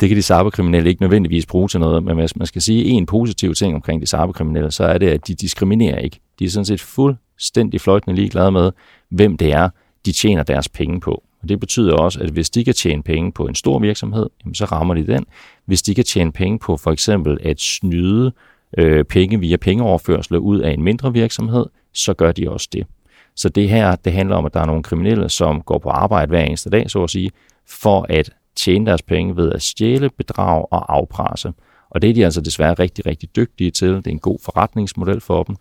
Det 0.00 0.08
kan 0.08 0.16
de 0.16 0.22
cyberkriminelle 0.22 0.88
ikke 0.90 1.02
nødvendigvis 1.02 1.46
bruge 1.46 1.68
til 1.68 1.80
noget, 1.80 2.04
men 2.04 2.18
hvis 2.18 2.36
man 2.36 2.46
skal 2.46 2.62
sige 2.62 2.84
en 2.84 3.06
positiv 3.06 3.54
ting 3.54 3.74
omkring 3.74 4.02
de 4.02 4.06
cyberkriminelle, 4.06 4.70
så 4.70 4.84
er 4.84 4.98
det, 4.98 5.08
at 5.08 5.26
de 5.26 5.34
diskriminerer 5.34 5.98
ikke. 5.98 6.20
De 6.38 6.44
er 6.44 6.50
sådan 6.50 6.64
set 6.64 6.80
fuldstændig 6.80 7.80
fløjtende 7.80 8.16
ligeglade 8.16 8.50
med, 8.50 8.70
hvem 9.10 9.36
det 9.36 9.52
er, 9.52 9.68
de 10.06 10.12
tjener 10.12 10.42
deres 10.42 10.68
penge 10.68 11.00
på. 11.00 11.22
Og 11.42 11.48
det 11.48 11.60
betyder 11.60 11.94
også, 11.94 12.20
at 12.20 12.30
hvis 12.30 12.50
de 12.50 12.64
kan 12.64 12.74
tjene 12.74 13.02
penge 13.02 13.32
på 13.32 13.46
en 13.46 13.54
stor 13.54 13.78
virksomhed, 13.78 14.26
så 14.54 14.64
rammer 14.64 14.94
de 14.94 15.06
den. 15.06 15.24
Hvis 15.66 15.82
de 15.82 15.94
kan 15.94 16.04
tjene 16.04 16.32
penge 16.32 16.58
på 16.58 16.76
for 16.76 16.90
eksempel 16.92 17.38
at 17.42 17.60
snyde 17.60 18.32
øh, 18.78 19.04
penge 19.04 19.40
via 19.40 19.56
pengeoverførsler 19.56 20.38
ud 20.38 20.60
af 20.60 20.70
en 20.70 20.82
mindre 20.82 21.12
virksomhed, 21.12 21.66
så 21.92 22.14
gør 22.14 22.32
de 22.32 22.50
også 22.50 22.68
det. 22.72 22.86
Så 23.36 23.48
det 23.48 23.68
her, 23.68 23.96
det 23.96 24.12
handler 24.12 24.36
om, 24.36 24.44
at 24.44 24.54
der 24.54 24.60
er 24.60 24.66
nogle 24.66 24.82
kriminelle, 24.82 25.28
som 25.28 25.60
går 25.60 25.78
på 25.78 25.88
arbejde 25.88 26.28
hver 26.28 26.44
eneste 26.44 26.70
dag, 26.70 26.90
så 26.90 27.02
at 27.02 27.10
sige, 27.10 27.30
for 27.68 28.06
at 28.08 28.30
tjene 28.56 28.86
deres 28.86 29.02
penge 29.02 29.36
ved 29.36 29.52
at 29.52 29.62
stjæle, 29.62 30.10
bedrage 30.10 30.66
og 30.66 30.94
afpresse. 30.94 31.52
Og 31.90 32.02
det 32.02 32.10
er 32.10 32.14
de 32.14 32.24
altså 32.24 32.40
desværre 32.40 32.74
rigtig, 32.74 33.06
rigtig 33.06 33.36
dygtige 33.36 33.70
til. 33.70 33.88
Det 33.88 34.06
er 34.06 34.10
en 34.10 34.18
god 34.18 34.38
forretningsmodel 34.44 35.20
for 35.20 35.42
dem. 35.42 35.56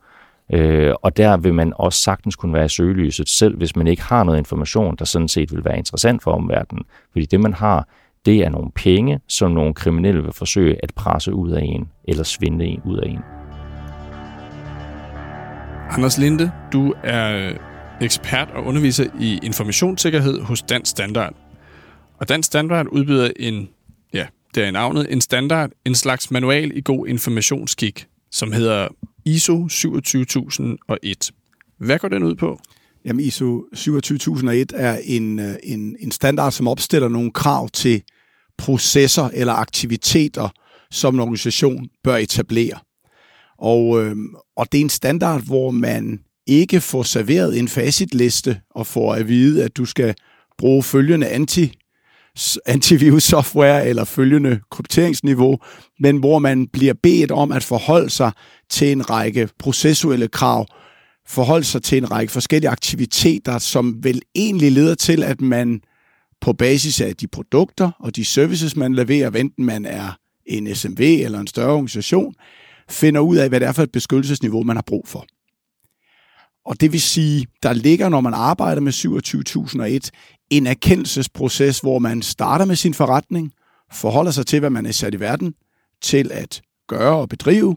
Øh, 0.53 0.93
og 1.01 1.17
der 1.17 1.38
vil 1.38 1.53
man 1.53 1.74
også 1.75 2.00
sagtens 2.00 2.36
kunne 2.36 2.53
være 2.53 2.65
i 2.65 2.70
søgelyset, 2.70 3.29
selv 3.29 3.58
hvis 3.58 3.75
man 3.75 3.88
ikke 3.88 4.03
har 4.03 4.24
noget 4.24 4.38
information, 4.38 4.96
der 4.96 5.05
sådan 5.05 5.27
set 5.27 5.51
vil 5.55 5.65
være 5.65 5.77
interessant 5.77 6.24
for 6.24 6.31
omverdenen. 6.31 6.84
Fordi 7.12 7.25
det, 7.25 7.39
man 7.39 7.53
har, 7.53 7.88
det 8.25 8.38
er 8.46 8.50
nogle 8.50 8.72
penge, 8.75 9.20
som 9.27 9.51
nogle 9.51 9.74
kriminelle 9.74 10.24
vil 10.24 10.34
forsøge 10.34 10.77
at 10.84 10.91
presse 10.96 11.34
ud 11.34 11.51
af 11.51 11.62
en, 11.62 11.89
eller 12.03 12.24
svinde 12.24 12.65
en 12.65 12.81
ud 12.86 12.98
af 12.98 13.10
en. 13.10 13.20
Anders 15.89 16.17
Linde, 16.17 16.51
du 16.74 16.93
er 17.03 17.51
ekspert 18.01 18.50
og 18.55 18.63
underviser 18.63 19.05
i 19.20 19.39
informationssikkerhed 19.43 20.41
hos 20.41 20.62
Dansk 20.62 20.91
Standard. 20.91 21.34
Og 22.17 22.29
Dansk 22.29 22.48
Standard 22.48 22.88
udbyder 22.88 23.31
en, 23.39 23.70
ja, 24.13 24.25
det 24.55 24.63
er 24.63 24.72
navnet, 24.72 25.08
en 25.10 25.22
standard, 25.22 25.70
en 25.86 25.96
slags 25.96 26.31
manual 26.31 26.77
i 26.77 26.81
god 26.81 27.08
informationsskik, 27.08 28.08
som 28.31 28.51
hedder 28.51 28.88
ISO 29.25 29.67
27001. 29.67 31.31
Hvad 31.77 31.99
går 31.99 32.07
den 32.07 32.23
ud 32.23 32.35
på? 32.35 32.59
Jamen 33.05 33.25
ISO 33.25 33.63
27001 33.73 34.71
er 34.75 34.99
en, 35.03 35.39
øh, 35.39 35.55
en, 35.63 35.95
en 35.99 36.11
standard, 36.11 36.51
som 36.51 36.67
opstiller 36.67 37.09
nogle 37.09 37.31
krav 37.31 37.69
til 37.69 38.03
processer 38.57 39.29
eller 39.33 39.53
aktiviteter, 39.53 40.49
som 40.91 41.13
en 41.13 41.19
organisation 41.19 41.89
bør 42.03 42.17
etablere. 42.17 42.79
Og, 43.57 44.03
øh, 44.03 44.15
og 44.55 44.71
det 44.71 44.77
er 44.77 44.81
en 44.81 44.89
standard, 44.89 45.45
hvor 45.45 45.71
man 45.71 46.19
ikke 46.47 46.81
får 46.81 47.03
serveret 47.03 47.59
en 47.59 47.67
facitliste 47.67 48.61
og 48.69 48.87
får 48.87 49.13
at 49.13 49.27
vide, 49.27 49.63
at 49.63 49.77
du 49.77 49.85
skal 49.85 50.15
bruge 50.57 50.83
følgende 50.83 51.27
anti 51.27 51.73
antivirus 52.65 53.23
software 53.23 53.88
eller 53.88 54.03
følgende 54.03 54.59
krypteringsniveau, 54.71 55.57
men 56.00 56.17
hvor 56.17 56.39
man 56.39 56.67
bliver 56.67 56.93
bedt 57.03 57.31
om 57.31 57.51
at 57.51 57.63
forholde 57.63 58.09
sig 58.09 58.31
til 58.69 58.91
en 58.91 59.09
række 59.09 59.50
processuelle 59.59 60.27
krav, 60.27 60.65
forholde 61.27 61.65
sig 61.65 61.83
til 61.83 61.97
en 61.97 62.11
række 62.11 62.33
forskellige 62.33 62.69
aktiviteter, 62.69 63.57
som 63.57 64.03
vel 64.03 64.21
egentlig 64.35 64.71
leder 64.71 64.95
til, 64.95 65.23
at 65.23 65.41
man 65.41 65.81
på 66.41 66.53
basis 66.53 67.01
af 67.01 67.15
de 67.15 67.27
produkter 67.27 67.91
og 68.00 68.15
de 68.15 68.25
services, 68.25 68.75
man 68.75 68.95
leverer, 68.95 69.31
enten 69.31 69.65
man 69.65 69.85
er 69.85 70.17
en 70.45 70.75
SMV 70.75 71.00
eller 71.00 71.39
en 71.39 71.47
større 71.47 71.71
organisation, 71.71 72.33
finder 72.89 73.21
ud 73.21 73.38
af, 73.38 73.50
hvad 73.50 73.59
det 73.59 73.67
er 73.67 73.71
for 73.71 73.83
et 73.83 73.91
beskyttelsesniveau, 73.91 74.63
man 74.63 74.77
har 74.77 74.83
brug 74.88 75.07
for. 75.07 75.25
Og 76.65 76.81
det 76.81 76.91
vil 76.91 77.01
sige, 77.01 77.47
der 77.63 77.73
ligger, 77.73 78.09
når 78.09 78.21
man 78.21 78.33
arbejder 78.33 78.81
med 78.81 78.91
27001, 78.91 80.11
en 80.51 80.67
erkendelsesproces, 80.67 81.79
hvor 81.79 82.00
man 82.00 82.22
starter 82.22 82.65
med 82.65 82.75
sin 82.75 82.93
forretning, 82.93 83.51
forholder 83.91 84.31
sig 84.31 84.46
til, 84.46 84.60
hvad 84.60 84.70
man 84.70 84.86
er 84.86 84.91
sat 84.91 85.13
i 85.13 85.20
verden 85.20 85.53
til 86.01 86.31
at 86.31 86.62
gøre 86.88 87.15
og 87.15 87.29
bedrive, 87.29 87.75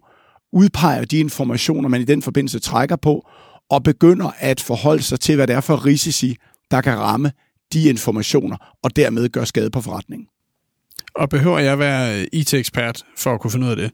udpeger 0.53 1.05
de 1.05 1.19
informationer, 1.19 1.89
man 1.89 2.01
i 2.01 2.05
den 2.05 2.23
forbindelse 2.23 2.59
trækker 2.59 2.97
på, 2.97 3.29
og 3.71 3.83
begynder 3.83 4.31
at 4.39 4.61
forholde 4.61 5.03
sig 5.03 5.21
til, 5.21 5.37
hvad 5.37 5.47
det 5.47 5.57
er 5.57 5.61
for 5.61 5.87
risici, 5.87 6.37
der 6.71 6.81
kan 6.81 6.99
ramme 6.99 7.33
de 7.73 7.89
informationer, 7.89 8.57
og 8.83 8.97
dermed 8.97 9.29
gøre 9.29 9.47
skade 9.47 9.71
på 9.71 9.81
forretningen. 9.81 10.29
Og 11.15 11.29
behøver 11.29 11.59
jeg 11.59 11.79
være 11.79 12.27
IT-ekspert 12.33 13.03
for 13.17 13.35
at 13.35 13.41
kunne 13.41 13.51
finde 13.51 13.67
ud 13.67 13.71
af 13.71 13.77
det? 13.77 13.91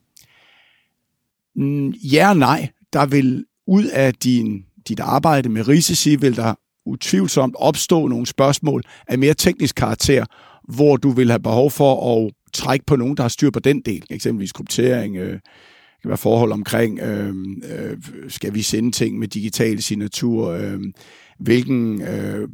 Mm, 1.56 1.90
ja 1.90 2.28
og 2.28 2.36
nej. 2.36 2.68
Der 2.92 3.06
vil 3.06 3.44
ud 3.66 3.84
af 3.84 4.14
din, 4.14 4.64
dit 4.88 5.00
arbejde 5.00 5.48
med 5.48 5.68
risici, 5.68 6.16
vil 6.16 6.36
der 6.36 6.54
utvivlsomt 6.86 7.54
opstå 7.58 8.08
nogle 8.08 8.26
spørgsmål 8.26 8.82
af 9.08 9.18
mere 9.18 9.34
teknisk 9.34 9.74
karakter, 9.74 10.24
hvor 10.68 10.96
du 10.96 11.10
vil 11.10 11.30
have 11.30 11.40
behov 11.40 11.70
for 11.70 12.16
at 12.16 12.32
trække 12.52 12.86
på 12.86 12.96
nogen, 12.96 13.16
der 13.16 13.22
har 13.22 13.28
styr 13.28 13.50
på 13.50 13.60
den 13.60 13.80
del, 13.80 14.04
eksempelvis 14.10 14.52
kryptering, 14.52 15.16
øh, 15.16 15.38
kan 16.02 16.08
være 16.08 16.18
forhold 16.18 16.52
omkring, 16.52 17.00
øh, 17.00 17.34
øh, 17.70 17.96
skal 18.28 18.54
vi 18.54 18.62
sende 18.62 18.90
ting 18.90 19.18
med 19.18 19.28
digital 19.28 19.82
signatur, 19.82 20.48
øh, 20.48 20.80
hvilken 21.38 22.02
øh, 22.02 22.48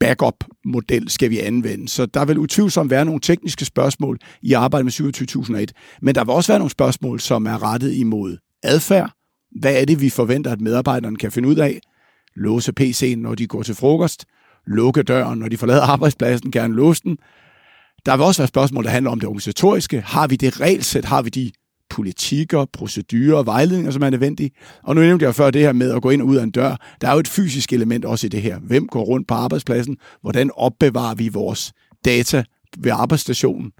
backup-model 0.00 1.08
skal 1.08 1.30
vi 1.30 1.38
anvende. 1.38 1.88
Så 1.88 2.06
der 2.06 2.24
vil 2.24 2.38
utvivlsomt 2.38 2.90
være 2.90 3.04
nogle 3.04 3.20
tekniske 3.20 3.64
spørgsmål 3.64 4.18
i 4.42 4.52
arbejdet 4.52 4.84
med 4.84 4.92
27001, 4.92 5.72
men 6.02 6.14
der 6.14 6.24
vil 6.24 6.32
også 6.32 6.52
være 6.52 6.58
nogle 6.58 6.70
spørgsmål, 6.70 7.20
som 7.20 7.46
er 7.46 7.62
rettet 7.62 7.94
imod 7.94 8.36
adfærd. 8.62 9.10
Hvad 9.60 9.80
er 9.80 9.84
det, 9.84 10.00
vi 10.00 10.10
forventer, 10.10 10.52
at 10.52 10.60
medarbejderne 10.60 11.16
kan 11.16 11.32
finde 11.32 11.48
ud 11.48 11.56
af? 11.56 11.80
Låse 12.36 12.72
PC'en, 12.80 13.16
når 13.16 13.34
de 13.34 13.46
går 13.46 13.62
til 13.62 13.74
frokost. 13.74 14.24
Lukke 14.66 15.02
døren, 15.02 15.38
når 15.38 15.48
de 15.48 15.56
forlader 15.56 15.82
arbejdspladsen. 15.92 16.50
Gerne 16.50 16.74
låse 16.74 17.02
den. 17.02 17.18
Der 18.06 18.16
vil 18.16 18.24
også 18.24 18.42
være 18.42 18.48
spørgsmål, 18.48 18.84
der 18.84 18.90
handler 18.90 19.10
om 19.10 19.20
det 19.20 19.26
organisatoriske. 19.26 20.00
Har 20.00 20.26
vi 20.26 20.36
det 20.36 20.60
regelsæt? 20.60 21.04
Har 21.04 21.22
vi 21.22 21.30
de 21.30 21.52
politikker, 21.90 22.64
procedurer 22.72 23.42
vejledninger, 23.42 23.90
som 23.90 24.02
er 24.02 24.10
nødvendige. 24.10 24.50
Og 24.82 24.94
nu 24.94 25.00
nævnte 25.00 25.24
jeg 25.24 25.34
før 25.34 25.50
det 25.50 25.62
her 25.62 25.72
med 25.72 25.92
at 25.92 26.02
gå 26.02 26.10
ind 26.10 26.22
og 26.22 26.28
ud 26.28 26.36
af 26.36 26.42
en 26.42 26.50
dør. 26.50 26.76
Der 27.00 27.08
er 27.08 27.12
jo 27.12 27.18
et 27.18 27.28
fysisk 27.28 27.72
element 27.72 28.04
også 28.04 28.26
i 28.26 28.30
det 28.30 28.42
her. 28.42 28.58
Hvem 28.58 28.86
går 28.86 29.02
rundt 29.02 29.28
på 29.28 29.34
arbejdspladsen? 29.34 29.96
Hvordan 30.20 30.50
opbevarer 30.54 31.14
vi 31.14 31.28
vores 31.28 31.72
data 32.04 32.44
ved 32.78 32.92
arbejdsstationen? 32.92 33.72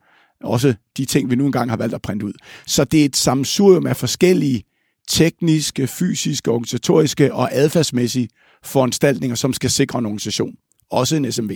Også 0.44 0.74
de 0.96 1.04
ting, 1.04 1.30
vi 1.30 1.36
nu 1.36 1.46
engang 1.46 1.70
har 1.70 1.76
valgt 1.76 1.94
at 1.94 2.02
printe 2.02 2.26
ud. 2.26 2.32
Så 2.66 2.84
det 2.84 3.00
er 3.00 3.04
et 3.04 3.16
samsurium 3.16 3.86
af 3.86 3.96
forskellige 3.96 4.62
tekniske, 5.08 5.86
fysiske, 5.86 6.50
organisatoriske 6.50 7.34
og 7.34 7.48
adfærdsmæssige 7.52 8.28
foranstaltninger, 8.64 9.34
som 9.34 9.52
skal 9.52 9.70
sikre 9.70 9.98
en 9.98 10.06
organisation. 10.06 10.54
Også 10.90 11.16
en 11.16 11.32
SMV. 11.32 11.50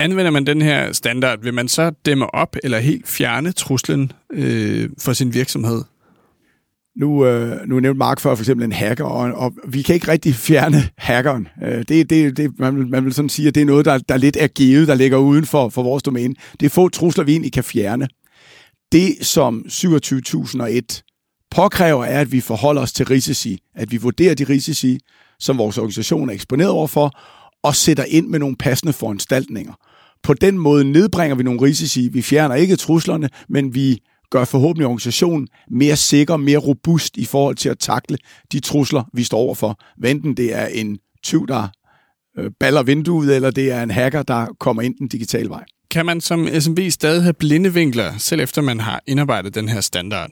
Anvender 0.00 0.30
man 0.30 0.46
den 0.46 0.62
her 0.62 0.92
standard, 0.92 1.42
vil 1.42 1.54
man 1.54 1.68
så 1.68 1.90
dæmme 2.06 2.34
op 2.34 2.56
eller 2.64 2.78
helt 2.78 3.08
fjerne 3.08 3.52
truslen 3.52 4.12
øh, 4.32 4.90
for 4.98 5.12
sin 5.12 5.34
virksomhed? 5.34 5.82
Nu, 6.96 7.26
øh, 7.26 7.68
nu 7.68 7.80
nævnte 7.80 7.98
Mark 7.98 8.20
før 8.20 8.34
for 8.34 8.42
eksempel 8.42 8.64
en 8.64 8.72
hacker, 8.72 9.04
og, 9.04 9.32
og 9.32 9.52
vi 9.68 9.82
kan 9.82 9.94
ikke 9.94 10.08
rigtig 10.08 10.34
fjerne 10.34 10.76
hackeren. 10.98 11.48
Øh, 11.64 11.84
det, 11.88 12.10
det, 12.10 12.36
det, 12.36 12.58
man, 12.58 12.76
vil, 12.76 12.86
man 12.86 13.04
vil 13.04 13.12
sådan 13.12 13.28
sige, 13.28 13.48
at 13.48 13.54
det 13.54 13.60
er 13.60 13.64
noget, 13.66 13.84
der, 13.84 13.98
der 13.98 14.16
lidt 14.16 14.36
er 14.40 14.46
givet, 14.46 14.88
der 14.88 14.94
ligger 14.94 15.18
uden 15.18 15.46
for, 15.46 15.68
for 15.68 15.82
vores 15.82 16.02
domæne. 16.02 16.34
Det 16.60 16.66
er 16.66 16.70
få 16.70 16.88
trusler, 16.88 17.24
vi 17.24 17.32
egentlig 17.32 17.52
kan 17.52 17.64
fjerne. 17.64 18.08
Det, 18.92 19.16
som 19.20 19.64
27.001 19.68 21.07
påkræver, 21.50 22.04
er, 22.04 22.20
at 22.20 22.32
vi 22.32 22.40
forholder 22.40 22.82
os 22.82 22.92
til 22.92 23.06
risici. 23.06 23.58
At 23.74 23.90
vi 23.90 23.96
vurderer 23.96 24.34
de 24.34 24.44
risici, 24.44 24.98
som 25.38 25.58
vores 25.58 25.78
organisation 25.78 26.30
er 26.30 26.34
eksponeret 26.34 26.70
overfor, 26.70 27.12
og 27.62 27.76
sætter 27.76 28.04
ind 28.04 28.28
med 28.28 28.38
nogle 28.38 28.56
passende 28.56 28.92
foranstaltninger. 28.92 29.72
På 30.22 30.34
den 30.34 30.58
måde 30.58 30.92
nedbringer 30.92 31.36
vi 31.36 31.42
nogle 31.42 31.62
risici. 31.62 32.08
Vi 32.12 32.22
fjerner 32.22 32.54
ikke 32.54 32.76
truslerne, 32.76 33.28
men 33.48 33.74
vi 33.74 33.98
gør 34.30 34.44
forhåbentlig 34.44 34.86
organisationen 34.86 35.48
mere 35.70 35.96
sikker, 35.96 36.36
mere 36.36 36.58
robust 36.58 37.16
i 37.16 37.24
forhold 37.24 37.56
til 37.56 37.68
at 37.68 37.78
takle 37.78 38.18
de 38.52 38.60
trusler, 38.60 39.02
vi 39.12 39.24
står 39.24 39.38
overfor. 39.38 39.78
Venten 39.98 40.36
det 40.36 40.54
er 40.54 40.66
en 40.66 40.98
tyv, 41.22 41.46
der 41.46 41.68
øh, 42.38 42.50
baller 42.60 42.82
vinduet, 42.82 43.36
eller 43.36 43.50
det 43.50 43.72
er 43.72 43.82
en 43.82 43.90
hacker, 43.90 44.22
der 44.22 44.46
kommer 44.60 44.82
ind 44.82 44.94
den 44.98 45.08
digitale 45.08 45.48
vej. 45.48 45.64
Kan 45.90 46.06
man 46.06 46.20
som 46.20 46.48
SMB 46.60 46.78
stadig 46.90 47.22
have 47.22 47.32
blinde 47.32 47.74
vinkler, 47.74 48.18
selv 48.18 48.40
efter 48.40 48.62
man 48.62 48.80
har 48.80 49.02
indarbejdet 49.06 49.54
den 49.54 49.68
her 49.68 49.80
standard? 49.80 50.30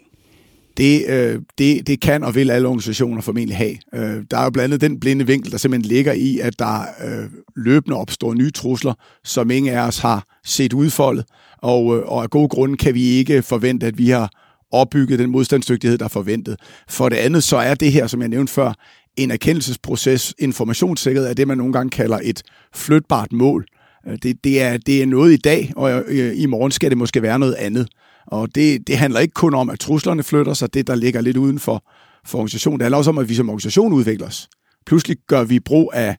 Det, 0.76 1.04
øh, 1.08 1.40
det, 1.58 1.86
det 1.86 2.00
kan 2.00 2.24
og 2.24 2.34
vil 2.34 2.50
alle 2.50 2.68
organisationer 2.68 3.20
formentlig 3.20 3.56
have. 3.56 3.76
Øh, 3.94 4.24
der 4.30 4.38
er 4.38 4.44
jo 4.44 4.50
blandt 4.50 4.74
andet 4.74 4.80
den 4.80 5.00
blinde 5.00 5.26
vinkel, 5.26 5.52
der 5.52 5.58
simpelthen 5.58 5.88
ligger 5.88 6.12
i, 6.12 6.38
at 6.38 6.58
der 6.58 6.80
øh, 6.80 7.30
løbende 7.56 7.96
opstår 7.96 8.34
nye 8.34 8.50
trusler, 8.50 8.94
som 9.24 9.50
ingen 9.50 9.74
af 9.74 9.80
os 9.80 9.98
har 9.98 10.24
set 10.44 10.72
udfoldet, 10.72 11.24
og, 11.58 11.96
øh, 11.96 12.02
og 12.06 12.22
af 12.22 12.30
gode 12.30 12.48
grunde 12.48 12.76
kan 12.76 12.94
vi 12.94 13.02
ikke 13.02 13.42
forvente, 13.42 13.86
at 13.86 13.98
vi 13.98 14.08
har 14.08 14.30
opbygget 14.72 15.18
den 15.18 15.30
modstandsdygtighed, 15.30 15.98
der 15.98 16.04
er 16.04 16.08
forventet. 16.08 16.56
For 16.88 17.08
det 17.08 17.16
andet, 17.16 17.44
så 17.44 17.56
er 17.56 17.74
det 17.74 17.92
her, 17.92 18.06
som 18.06 18.20
jeg 18.20 18.28
nævnte 18.28 18.52
før, 18.52 18.72
en 19.16 19.30
erkendelsesproces. 19.30 20.34
Informationssikkerhed 20.38 21.30
er 21.30 21.34
det, 21.34 21.48
man 21.48 21.58
nogle 21.58 21.72
gange 21.72 21.90
kalder 21.90 22.18
et 22.22 22.42
flytbart 22.74 23.32
mål. 23.32 23.66
Øh, 24.08 24.18
det, 24.22 24.44
det, 24.44 24.62
er, 24.62 24.76
det 24.76 25.02
er 25.02 25.06
noget 25.06 25.32
i 25.32 25.36
dag, 25.36 25.72
og 25.76 26.02
øh, 26.06 26.40
i 26.40 26.46
morgen 26.46 26.72
skal 26.72 26.90
det 26.90 26.98
måske 26.98 27.22
være 27.22 27.38
noget 27.38 27.54
andet. 27.54 27.88
Og 28.26 28.54
det, 28.54 28.86
det 28.86 28.98
handler 28.98 29.20
ikke 29.20 29.34
kun 29.34 29.54
om, 29.54 29.70
at 29.70 29.80
truslerne 29.80 30.22
flytter 30.22 30.54
sig, 30.54 30.74
det 30.74 30.86
der 30.86 30.94
ligger 30.94 31.20
lidt 31.20 31.36
uden 31.36 31.58
for, 31.58 31.84
for 32.24 32.38
organisationen. 32.38 32.80
Det 32.80 32.84
handler 32.84 32.98
også 32.98 33.10
om, 33.10 33.18
at 33.18 33.28
vi 33.28 33.34
som 33.34 33.48
organisation 33.48 33.92
udvikler 33.92 34.26
os. 34.26 34.48
Pludselig 34.86 35.16
gør 35.26 35.44
vi 35.44 35.60
brug 35.60 35.90
af 35.94 36.16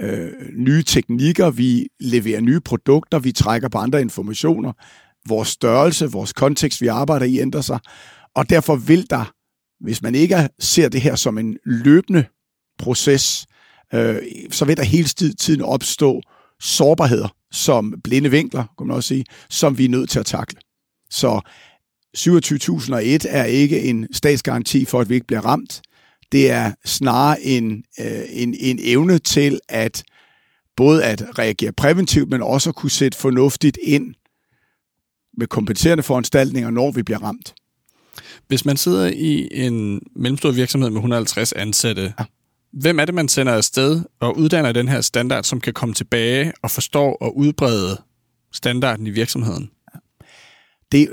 øh, 0.00 0.28
nye 0.56 0.82
teknikker, 0.82 1.50
vi 1.50 1.88
leverer 2.00 2.40
nye 2.40 2.60
produkter, 2.60 3.18
vi 3.18 3.32
trækker 3.32 3.68
på 3.68 3.78
andre 3.78 4.00
informationer. 4.00 4.72
Vores 5.28 5.48
størrelse, 5.48 6.10
vores 6.10 6.32
kontekst, 6.32 6.80
vi 6.80 6.86
arbejder 6.86 7.26
i, 7.26 7.40
ændrer 7.40 7.60
sig. 7.60 7.78
Og 8.34 8.50
derfor 8.50 8.76
vil 8.76 9.10
der, 9.10 9.32
hvis 9.80 10.02
man 10.02 10.14
ikke 10.14 10.48
ser 10.58 10.88
det 10.88 11.00
her 11.00 11.14
som 11.14 11.38
en 11.38 11.56
løbende 11.64 12.24
proces, 12.78 13.46
øh, 13.94 14.16
så 14.50 14.64
vil 14.64 14.76
der 14.76 14.82
hele 14.82 15.08
tiden 15.08 15.62
opstå 15.62 16.20
sårbarheder, 16.60 17.28
som 17.52 17.94
blinde 18.04 18.30
vinkler, 18.30 18.64
kan 18.78 18.86
man 18.86 18.96
også 18.96 19.08
sige, 19.08 19.24
som 19.50 19.78
vi 19.78 19.84
er 19.84 19.88
nødt 19.88 20.10
til 20.10 20.18
at 20.18 20.26
takle. 20.26 20.58
Så 21.10 21.40
27.001 22.18 23.28
er 23.28 23.44
ikke 23.44 23.82
en 23.82 24.06
statsgaranti 24.12 24.84
for, 24.84 25.00
at 25.00 25.08
vi 25.08 25.14
ikke 25.14 25.26
bliver 25.26 25.40
ramt. 25.40 25.82
Det 26.32 26.50
er 26.50 26.72
snarere 26.84 27.42
en, 27.42 27.84
øh, 28.00 28.22
en, 28.28 28.54
en 28.60 28.78
evne 28.82 29.18
til 29.18 29.60
at 29.68 30.04
både 30.76 31.04
at 31.04 31.38
reagere 31.38 31.72
præventivt, 31.72 32.30
men 32.30 32.42
også 32.42 32.68
at 32.70 32.74
kunne 32.74 32.90
sætte 32.90 33.18
fornuftigt 33.18 33.78
ind 33.82 34.14
med 35.38 35.46
kompenserende 35.46 36.02
foranstaltninger, 36.02 36.70
når 36.70 36.90
vi 36.90 37.02
bliver 37.02 37.22
ramt. 37.22 37.54
Hvis 38.48 38.64
man 38.64 38.76
sidder 38.76 39.06
i 39.06 39.48
en 39.52 40.00
mellemstor 40.16 40.50
virksomhed 40.50 40.90
med 40.90 40.96
150 40.96 41.52
ansatte, 41.52 42.14
ja. 42.18 42.24
hvem 42.72 42.98
er 42.98 43.04
det, 43.04 43.14
man 43.14 43.28
sender 43.28 43.52
afsted 43.52 44.02
og 44.20 44.38
uddanner 44.38 44.72
den 44.72 44.88
her 44.88 45.00
standard, 45.00 45.44
som 45.44 45.60
kan 45.60 45.72
komme 45.72 45.94
tilbage 45.94 46.52
og 46.62 46.70
forstå 46.70 47.16
og 47.20 47.36
udbrede 47.36 48.02
standarden 48.52 49.06
i 49.06 49.10
virksomheden? 49.10 49.70
Det, 50.92 51.08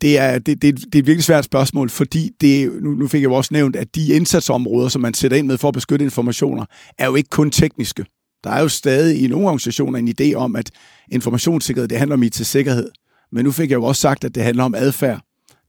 det, 0.00 0.18
er, 0.18 0.38
det, 0.38 0.62
det, 0.62 0.76
det 0.76 0.94
er 0.94 0.98
et 0.98 1.06
virkelig 1.06 1.24
svært 1.24 1.44
spørgsmål, 1.44 1.90
fordi 1.90 2.30
det, 2.40 2.82
nu, 2.82 2.90
nu 2.90 3.08
fik 3.08 3.22
jeg 3.22 3.28
jo 3.28 3.34
også 3.34 3.54
nævnt, 3.54 3.76
at 3.76 3.94
de 3.94 4.12
indsatsområder, 4.12 4.88
som 4.88 5.02
man 5.02 5.14
sætter 5.14 5.36
ind 5.36 5.46
med 5.46 5.58
for 5.58 5.68
at 5.68 5.74
beskytte 5.74 6.04
informationer, 6.04 6.64
er 6.98 7.06
jo 7.06 7.14
ikke 7.14 7.30
kun 7.30 7.50
tekniske. 7.50 8.04
Der 8.44 8.50
er 8.50 8.60
jo 8.60 8.68
stadig 8.68 9.22
i 9.22 9.26
nogle 9.26 9.46
organisationer 9.46 9.98
en 9.98 10.14
idé 10.20 10.34
om, 10.34 10.56
at 10.56 10.70
informationssikkerhed, 11.12 11.88
det 11.88 11.98
handler 11.98 12.16
om 12.16 12.22
IT-sikkerhed. 12.22 12.90
Men 13.32 13.44
nu 13.44 13.52
fik 13.52 13.70
jeg 13.70 13.76
jo 13.76 13.84
også 13.84 14.00
sagt, 14.00 14.24
at 14.24 14.34
det 14.34 14.42
handler 14.42 14.64
om 14.64 14.74
adfærd. 14.74 15.20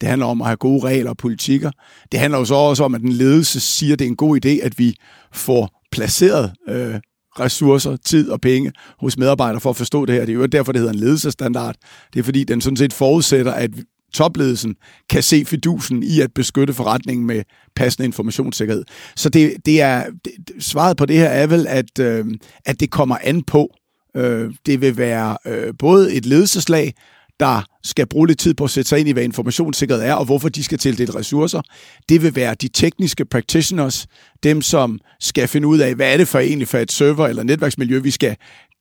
Det 0.01 0.09
handler 0.09 0.25
om 0.25 0.41
at 0.41 0.47
have 0.47 0.57
gode 0.57 0.83
regler 0.83 1.09
og 1.09 1.17
politikker. 1.17 1.71
Det 2.11 2.19
handler 2.19 2.39
jo 2.39 2.45
så 2.45 2.55
også 2.55 2.83
om, 2.83 2.95
at 2.95 3.01
den 3.01 3.11
ledelse 3.11 3.59
siger, 3.59 3.93
at 3.93 3.99
det 3.99 4.05
er 4.05 4.09
en 4.09 4.15
god 4.15 4.45
idé, 4.45 4.49
at 4.49 4.79
vi 4.79 4.95
får 5.33 5.83
placeret 5.91 6.53
øh, 6.69 6.95
ressourcer, 7.39 7.97
tid 8.05 8.29
og 8.29 8.41
penge 8.41 8.71
hos 8.99 9.17
medarbejdere 9.17 9.61
for 9.61 9.69
at 9.69 9.75
forstå 9.75 10.05
det 10.05 10.15
her. 10.15 10.25
Det 10.25 10.31
er 10.31 10.39
jo 10.39 10.45
derfor, 10.45 10.71
det 10.71 10.79
hedder 10.79 10.93
en 10.93 10.99
ledelsestandard. 10.99 11.75
Det 12.13 12.19
er 12.19 12.23
fordi, 12.23 12.43
den 12.43 12.61
sådan 12.61 12.77
set 12.77 12.93
forudsætter, 12.93 13.51
at 13.51 13.71
topledelsen 14.13 14.75
kan 15.09 15.23
se 15.23 15.45
fidusen 15.45 16.03
i 16.03 16.21
at 16.21 16.33
beskytte 16.33 16.73
forretningen 16.73 17.27
med 17.27 17.43
passende 17.75 18.05
informationssikkerhed. 18.05 18.83
Så 19.15 19.29
det, 19.29 19.53
det 19.65 19.81
er 19.81 20.05
det, 20.25 20.33
svaret 20.59 20.97
på 20.97 21.05
det 21.05 21.15
her 21.15 21.29
er 21.29 21.47
vel, 21.47 21.67
at, 21.67 21.99
øh, 21.99 22.25
at 22.65 22.79
det 22.79 22.91
kommer 22.91 23.17
an 23.23 23.43
på. 23.43 23.69
Øh, 24.15 24.53
det 24.65 24.81
vil 24.81 24.97
være 24.97 25.37
øh, 25.45 25.73
både 25.79 26.13
et 26.13 26.25
ledelseslag, 26.25 26.93
der 27.39 27.61
skal 27.83 28.07
bruge 28.07 28.27
lidt 28.27 28.39
tid 28.39 28.53
på 28.53 28.63
at 28.63 28.69
sætte 28.69 28.89
sig 28.89 28.99
ind 28.99 29.09
i, 29.09 29.11
hvad 29.11 29.23
informationssikkerhed 29.23 30.03
er, 30.03 30.13
og 30.13 30.25
hvorfor 30.25 30.49
de 30.49 30.63
skal 30.63 30.77
tildele 30.77 31.15
ressourcer. 31.15 31.61
Det 32.09 32.23
vil 32.23 32.35
være 32.35 32.55
de 32.55 32.67
tekniske 32.67 33.25
practitioners, 33.25 34.07
dem 34.43 34.61
som 34.61 34.99
skal 35.19 35.47
finde 35.47 35.67
ud 35.67 35.79
af, 35.79 35.95
hvad 35.95 36.13
er 36.13 36.17
det 36.17 36.27
for 36.27 36.39
egentlig 36.39 36.67
for 36.67 36.77
et 36.77 36.91
server- 36.91 37.27
eller 37.27 37.43
netværksmiljø, 37.43 37.99
vi 37.99 38.11
skal 38.11 38.35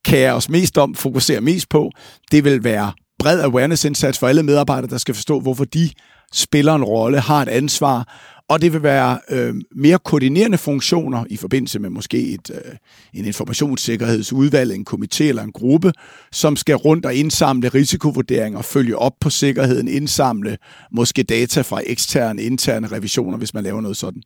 kære 0.04 0.32
os 0.32 0.48
mest 0.48 0.78
om, 0.78 0.94
fokusere 0.94 1.40
mest 1.40 1.68
på. 1.68 1.90
Det 2.32 2.44
vil 2.44 2.64
være 2.64 2.92
bred 3.18 3.40
awareness-indsats 3.40 4.18
for 4.18 4.28
alle 4.28 4.42
medarbejdere, 4.42 4.90
der 4.90 4.98
skal 4.98 5.14
forstå, 5.14 5.40
hvorfor 5.40 5.64
de 5.64 5.90
spiller 6.32 6.74
en 6.74 6.84
rolle, 6.84 7.20
har 7.20 7.42
et 7.42 7.48
ansvar, 7.48 8.14
og 8.48 8.62
det 8.62 8.72
vil 8.72 8.82
være 8.82 9.18
øh, 9.30 9.54
mere 9.76 9.98
koordinerende 9.98 10.58
funktioner 10.58 11.24
i 11.30 11.36
forbindelse 11.36 11.78
med 11.78 11.90
måske 11.90 12.30
et, 12.30 12.50
øh, 12.50 12.72
en 13.14 13.24
informationssikkerhedsudvalg, 13.24 14.74
en 14.74 14.86
komité 14.90 15.24
eller 15.24 15.42
en 15.42 15.52
gruppe, 15.52 15.92
som 16.32 16.56
skal 16.56 16.76
rundt 16.76 17.06
og 17.06 17.14
indsamle 17.14 17.68
risikovurderinger, 17.68 18.62
følge 18.62 18.98
op 18.98 19.12
på 19.20 19.30
sikkerheden, 19.30 19.88
indsamle 19.88 20.58
måske 20.92 21.22
data 21.22 21.60
fra 21.60 21.80
eksterne, 21.86 22.42
interne 22.42 22.86
revisioner, 22.86 23.38
hvis 23.38 23.54
man 23.54 23.64
laver 23.64 23.80
noget 23.80 23.96
sådan. 23.96 24.22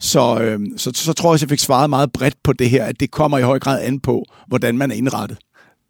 Så, 0.00 0.40
øh, 0.40 0.60
så, 0.76 0.90
så 0.94 1.12
tror 1.12 1.30
jeg, 1.30 1.34
at 1.34 1.42
jeg 1.42 1.48
fik 1.48 1.58
svaret 1.58 1.90
meget 1.90 2.12
bredt 2.12 2.36
på 2.44 2.52
det 2.52 2.70
her, 2.70 2.84
at 2.84 3.00
det 3.00 3.10
kommer 3.10 3.38
i 3.38 3.42
høj 3.42 3.58
grad 3.58 3.82
an 3.82 4.00
på, 4.00 4.24
hvordan 4.48 4.78
man 4.78 4.90
er 4.90 4.94
indrettet. 4.94 5.38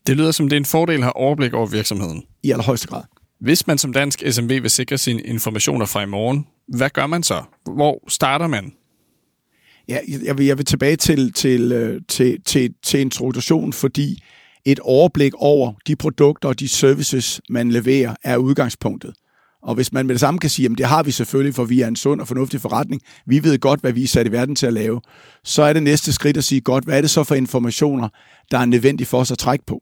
Det 0.06 0.16
lyder 0.16 0.30
som, 0.30 0.48
det 0.48 0.56
er 0.56 0.60
en 0.60 0.64
fordel 0.64 0.96
at 0.96 1.02
have 1.02 1.16
overblik 1.16 1.54
over 1.54 1.66
virksomheden. 1.66 2.22
I 2.42 2.50
allerhøjeste 2.50 2.88
grad. 2.88 3.02
Hvis 3.40 3.66
man 3.66 3.78
som 3.78 3.92
dansk 3.92 4.22
SMV 4.30 4.48
vil 4.48 4.70
sikre 4.70 4.98
sine 4.98 5.22
informationer 5.22 5.86
fra 5.86 6.02
i 6.02 6.06
morgen, 6.06 6.46
hvad 6.68 6.90
gør 6.90 7.06
man 7.06 7.22
så? 7.22 7.42
Hvor 7.64 8.04
starter 8.08 8.46
man? 8.46 8.72
Ja, 9.88 9.98
jeg 10.24 10.38
vil, 10.38 10.46
jeg 10.46 10.58
vil 10.58 10.66
tilbage 10.66 10.96
til, 10.96 11.32
til, 11.32 11.72
øh, 11.72 12.00
til, 12.08 12.42
til, 12.44 12.74
til 12.82 13.00
introduktion, 13.00 13.72
fordi 13.72 14.22
et 14.64 14.80
overblik 14.80 15.32
over 15.34 15.72
de 15.86 15.96
produkter 15.96 16.48
og 16.48 16.60
de 16.60 16.68
services, 16.68 17.40
man 17.48 17.70
leverer, 17.70 18.14
er 18.24 18.36
udgangspunktet. 18.36 19.14
Og 19.62 19.74
hvis 19.74 19.92
man 19.92 20.06
med 20.06 20.14
det 20.14 20.20
samme 20.20 20.40
kan 20.40 20.50
sige, 20.50 20.68
at 20.72 20.78
det 20.78 20.86
har 20.86 21.02
vi 21.02 21.10
selvfølgelig, 21.10 21.54
for 21.54 21.64
vi 21.64 21.80
er 21.80 21.88
en 21.88 21.96
sund 21.96 22.20
og 22.20 22.28
fornuftig 22.28 22.60
forretning, 22.60 23.02
vi 23.26 23.44
ved 23.44 23.58
godt, 23.58 23.80
hvad 23.80 23.92
vi 23.92 24.02
er 24.02 24.08
sat 24.08 24.26
i 24.26 24.32
verden 24.32 24.56
til 24.56 24.66
at 24.66 24.72
lave, 24.72 25.00
så 25.44 25.62
er 25.62 25.72
det 25.72 25.82
næste 25.82 26.12
skridt 26.12 26.36
at 26.36 26.44
sige, 26.44 26.60
godt, 26.60 26.84
hvad 26.84 26.96
er 26.96 27.00
det 27.00 27.10
så 27.10 27.24
for 27.24 27.34
informationer, 27.34 28.08
der 28.50 28.58
er 28.58 28.64
nødvendige 28.64 29.06
for 29.06 29.18
os 29.18 29.30
at 29.30 29.38
trække 29.38 29.66
på? 29.66 29.80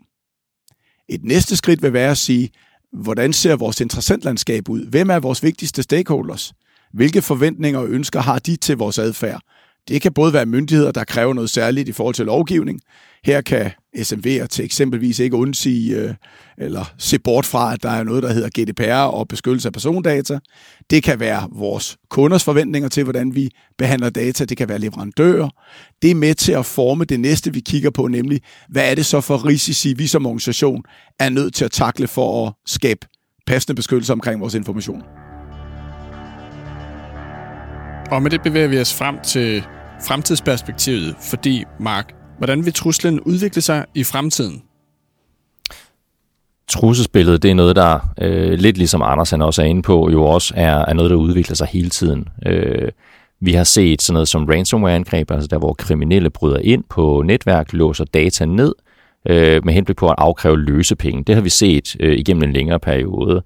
Et 1.09 1.25
næste 1.25 1.57
skridt 1.57 1.83
vil 1.83 1.93
være 1.93 2.11
at 2.11 2.19
sige, 2.19 2.51
hvordan 2.93 3.33
ser 3.33 3.57
vores 3.57 3.81
interessentlandskab 3.81 4.69
ud? 4.69 4.87
Hvem 4.87 5.11
er 5.11 5.19
vores 5.19 5.43
vigtigste 5.43 5.83
stakeholders? 5.83 6.53
Hvilke 6.93 7.23
forventninger 7.23 7.81
og 7.81 7.89
ønsker 7.89 8.21
har 8.21 8.39
de 8.39 8.57
til 8.57 8.77
vores 8.77 8.99
adfærd? 8.99 9.41
Det 9.89 10.03
kan 10.03 10.13
både 10.13 10.33
være 10.33 10.47
myndigheder, 10.47 10.93
der 10.93 11.05
kræver 11.05 11.35
noget 11.35 11.51
særligt 11.51 11.89
i 11.89 11.93
forhold 11.93 12.15
til 12.15 12.27
lovgivning. 12.27 12.81
Her 13.25 13.41
kan 13.41 13.71
SMV'er 13.97 14.47
til 14.47 14.65
eksempelvis 14.65 15.19
ikke 15.19 15.37
undsige 15.37 15.97
øh, 15.97 16.15
eller 16.59 16.93
se 16.99 17.19
bort 17.19 17.47
fra, 17.47 17.73
at 17.75 17.83
der 17.83 17.91
er 17.91 18.05
noget, 18.05 18.23
der 18.23 18.33
hedder 18.33 18.49
GDPR 18.49 18.93
og 18.93 19.29
beskyttelse 19.29 19.69
af 19.69 19.73
persondata. 19.73 20.39
Det 20.91 21.03
kan 21.03 21.21
være 21.21 21.49
vores 21.53 21.97
kunders 22.11 22.45
forventninger 22.45 22.89
til, 22.89 23.05
hvordan 23.05 23.35
vi 23.35 23.51
behandler 23.79 24.11
data. 24.11 24.45
Det 24.45 24.57
kan 24.57 24.69
være 24.69 24.79
leverandører. 24.79 25.49
Det 26.03 26.11
er 26.11 26.15
med 26.15 26.35
til 26.35 26.53
at 26.53 26.67
forme 26.67 27.05
det 27.05 27.21
næste, 27.21 27.53
vi 27.53 27.61
kigger 27.61 27.91
på, 27.91 28.07
nemlig 28.07 28.41
hvad 28.69 28.91
er 28.91 28.95
det 28.95 29.07
så 29.07 29.21
for 29.21 29.47
risici, 29.47 29.93
vi 29.93 30.07
som 30.07 30.27
organisation 30.27 30.83
er 31.19 31.29
nødt 31.29 31.55
til 31.55 31.65
at 31.65 31.71
takle 31.71 32.09
for 32.09 32.47
at 32.47 32.53
skabe 32.67 33.07
passende 33.47 33.75
beskyttelse 33.75 34.13
omkring 34.13 34.41
vores 34.41 34.55
information. 34.55 35.20
Og 38.11 38.23
med 38.23 38.31
det 38.31 38.43
bevæger 38.43 38.69
vi 38.69 38.81
os 38.81 38.95
frem 38.99 39.19
til 39.19 39.63
fremtidsperspektivet, 40.07 41.17
fordi, 41.31 41.65
Mark, 41.81 42.13
hvordan 42.39 42.65
vil 42.65 42.73
truslen 42.73 43.21
udvikle 43.21 43.63
sig 43.63 43.85
i 43.95 44.05
fremtiden? 44.05 44.63
Trusselsbilledet, 46.69 47.43
det 47.43 47.51
er 47.51 47.55
noget, 47.55 47.77
der 47.77 48.13
øh, 48.19 48.53
lidt 48.53 48.79
ligesom 48.79 49.03
Anders 49.03 49.31
han 49.31 49.43
også 49.43 49.63
er 49.63 49.67
inde 49.67 49.83
på, 49.83 50.11
jo 50.11 50.25
også 50.25 50.55
er, 50.57 50.77
er 50.77 50.93
noget, 50.93 51.11
der 51.11 51.17
udvikler 51.17 51.57
sig 51.57 51.67
hele 51.67 51.91
tiden. 51.91 52.29
Øh, 52.47 52.89
vi 53.41 53.53
har 53.53 53.65
set 53.65 54.03
sådan 54.03 54.15
noget 54.15 54.29
som 54.29 54.45
ransomware-angreb, 54.45 55.31
altså 55.31 55.49
der 55.49 55.59
hvor 55.59 55.75
kriminelle 55.75 56.31
bryder 56.31 56.59
ind 56.59 56.85
på 56.89 57.23
netværk, 57.27 57.73
låser 57.73 58.05
data 58.05 58.45
ned, 58.45 58.75
øh, 59.29 59.65
med 59.65 59.75
henblik 59.75 59.97
på 59.97 60.09
at 60.09 60.15
afkræve 60.19 60.59
løsepenge. 60.59 61.25
Det 61.25 61.35
har 61.35 61.43
vi 61.43 61.51
set 61.51 61.97
øh, 62.01 62.19
igennem 62.19 62.43
en 62.43 62.53
længere 62.53 62.81
periode. 62.81 63.43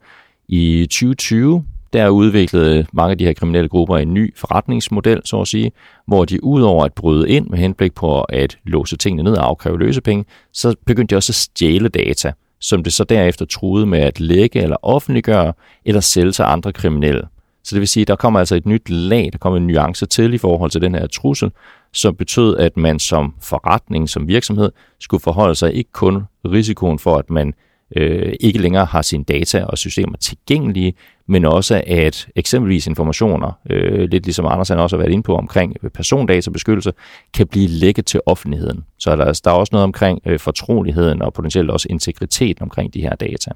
I 0.49 0.87
2020 0.87 1.65
der 1.95 2.09
udviklede 2.09 2.79
øh, 2.79 2.85
mange 2.93 3.11
af 3.11 3.19
de 3.19 3.25
her 3.25 3.33
kriminelle 3.33 3.69
grupper 3.69 3.97
en 3.97 4.15
ny 4.15 4.37
forretningsmodel, 4.37 5.21
så 5.25 5.41
at 5.41 5.49
sige, 5.49 5.73
hvor 6.07 6.25
de 6.25 6.45
udover 6.45 6.85
at 6.85 6.93
bryde 6.93 7.29
ind 7.29 7.47
med 7.47 7.59
henblik 7.59 7.95
på 7.95 8.23
at 8.23 8.59
låse 8.65 8.97
tingene 8.97 9.23
ned 9.23 9.37
og 9.37 9.47
afkræve 9.47 9.79
løsepenge, 9.79 10.25
så 10.53 10.75
begyndte 10.87 11.15
de 11.15 11.19
også 11.19 11.31
at 11.31 11.35
stjæle 11.35 11.89
data, 11.89 12.33
som 12.61 12.83
det 12.83 12.93
så 12.93 13.05
derefter 13.05 13.45
truede 13.45 13.87
med 13.87 13.99
at 13.99 14.21
lægge 14.21 14.63
eller 14.63 14.77
offentliggøre 14.83 15.53
eller 15.85 16.01
sælge 16.01 16.33
til 16.33 16.43
andre 16.43 16.73
kriminelle. 16.73 17.23
Så 17.65 17.75
det 17.75 17.81
vil 17.81 17.89
sige, 17.89 18.03
at 18.03 18.09
der 18.09 18.17
kommer 18.17 18.39
altså 18.41 18.55
et 18.55 18.67
nyt 18.67 18.91
lag, 18.91 19.29
der 19.33 19.39
kommer 19.39 19.57
en 19.57 19.67
nuance 19.67 20.07
til 20.07 20.35
i 20.35 20.39
forhold 20.39 20.71
til 20.71 20.81
den 20.81 20.95
her 20.95 21.07
trussel, 21.07 21.51
som 21.93 22.17
betød, 22.17 22.57
at 22.57 22.77
man 22.77 22.99
som 22.99 23.35
forretning, 23.43 24.09
som 24.09 24.29
virksomhed, 24.29 24.71
skulle 25.01 25.21
forholde 25.21 25.55
sig 25.55 25.75
ikke 25.75 25.93
kun 25.93 26.23
risikoen 26.45 26.99
for, 26.99 27.17
at 27.17 27.31
man 27.31 27.55
øh, 27.97 28.33
ikke 28.41 28.59
længere 28.59 28.85
har 28.85 29.03
sine 29.03 29.25
data 29.25 29.65
og 29.65 29.79
systemer 29.79 30.17
tilgængelige, 30.17 30.95
men 31.27 31.45
også 31.45 31.83
at 31.87 32.29
eksempelvis 32.37 32.87
informationer, 32.87 33.59
øh, 33.71 34.09
lidt 34.11 34.25
ligesom 34.25 34.47
Anders 34.47 34.69
han 34.69 34.79
også 34.79 34.97
har 34.97 35.03
været 35.03 35.13
inde 35.13 35.23
på 35.23 35.37
omkring 35.37 35.77
øh, 35.83 35.91
persondatabeskyttelse, 35.91 36.93
kan 37.35 37.47
blive 37.47 37.69
lækket 37.69 38.07
til 38.07 38.21
offentligheden. 38.27 38.85
Så 38.99 39.17
der, 39.17 39.41
der 39.45 39.51
er 39.51 39.55
også 39.55 39.71
noget 39.73 39.85
omkring 39.85 40.21
øh, 40.27 40.39
fortroligheden 40.39 41.23
og 41.23 41.33
potentielt 41.33 41.71
også 41.71 41.87
integriteten 41.91 42.63
omkring 42.63 42.95
de 42.95 43.01
her 43.01 43.15
data. 43.15 43.51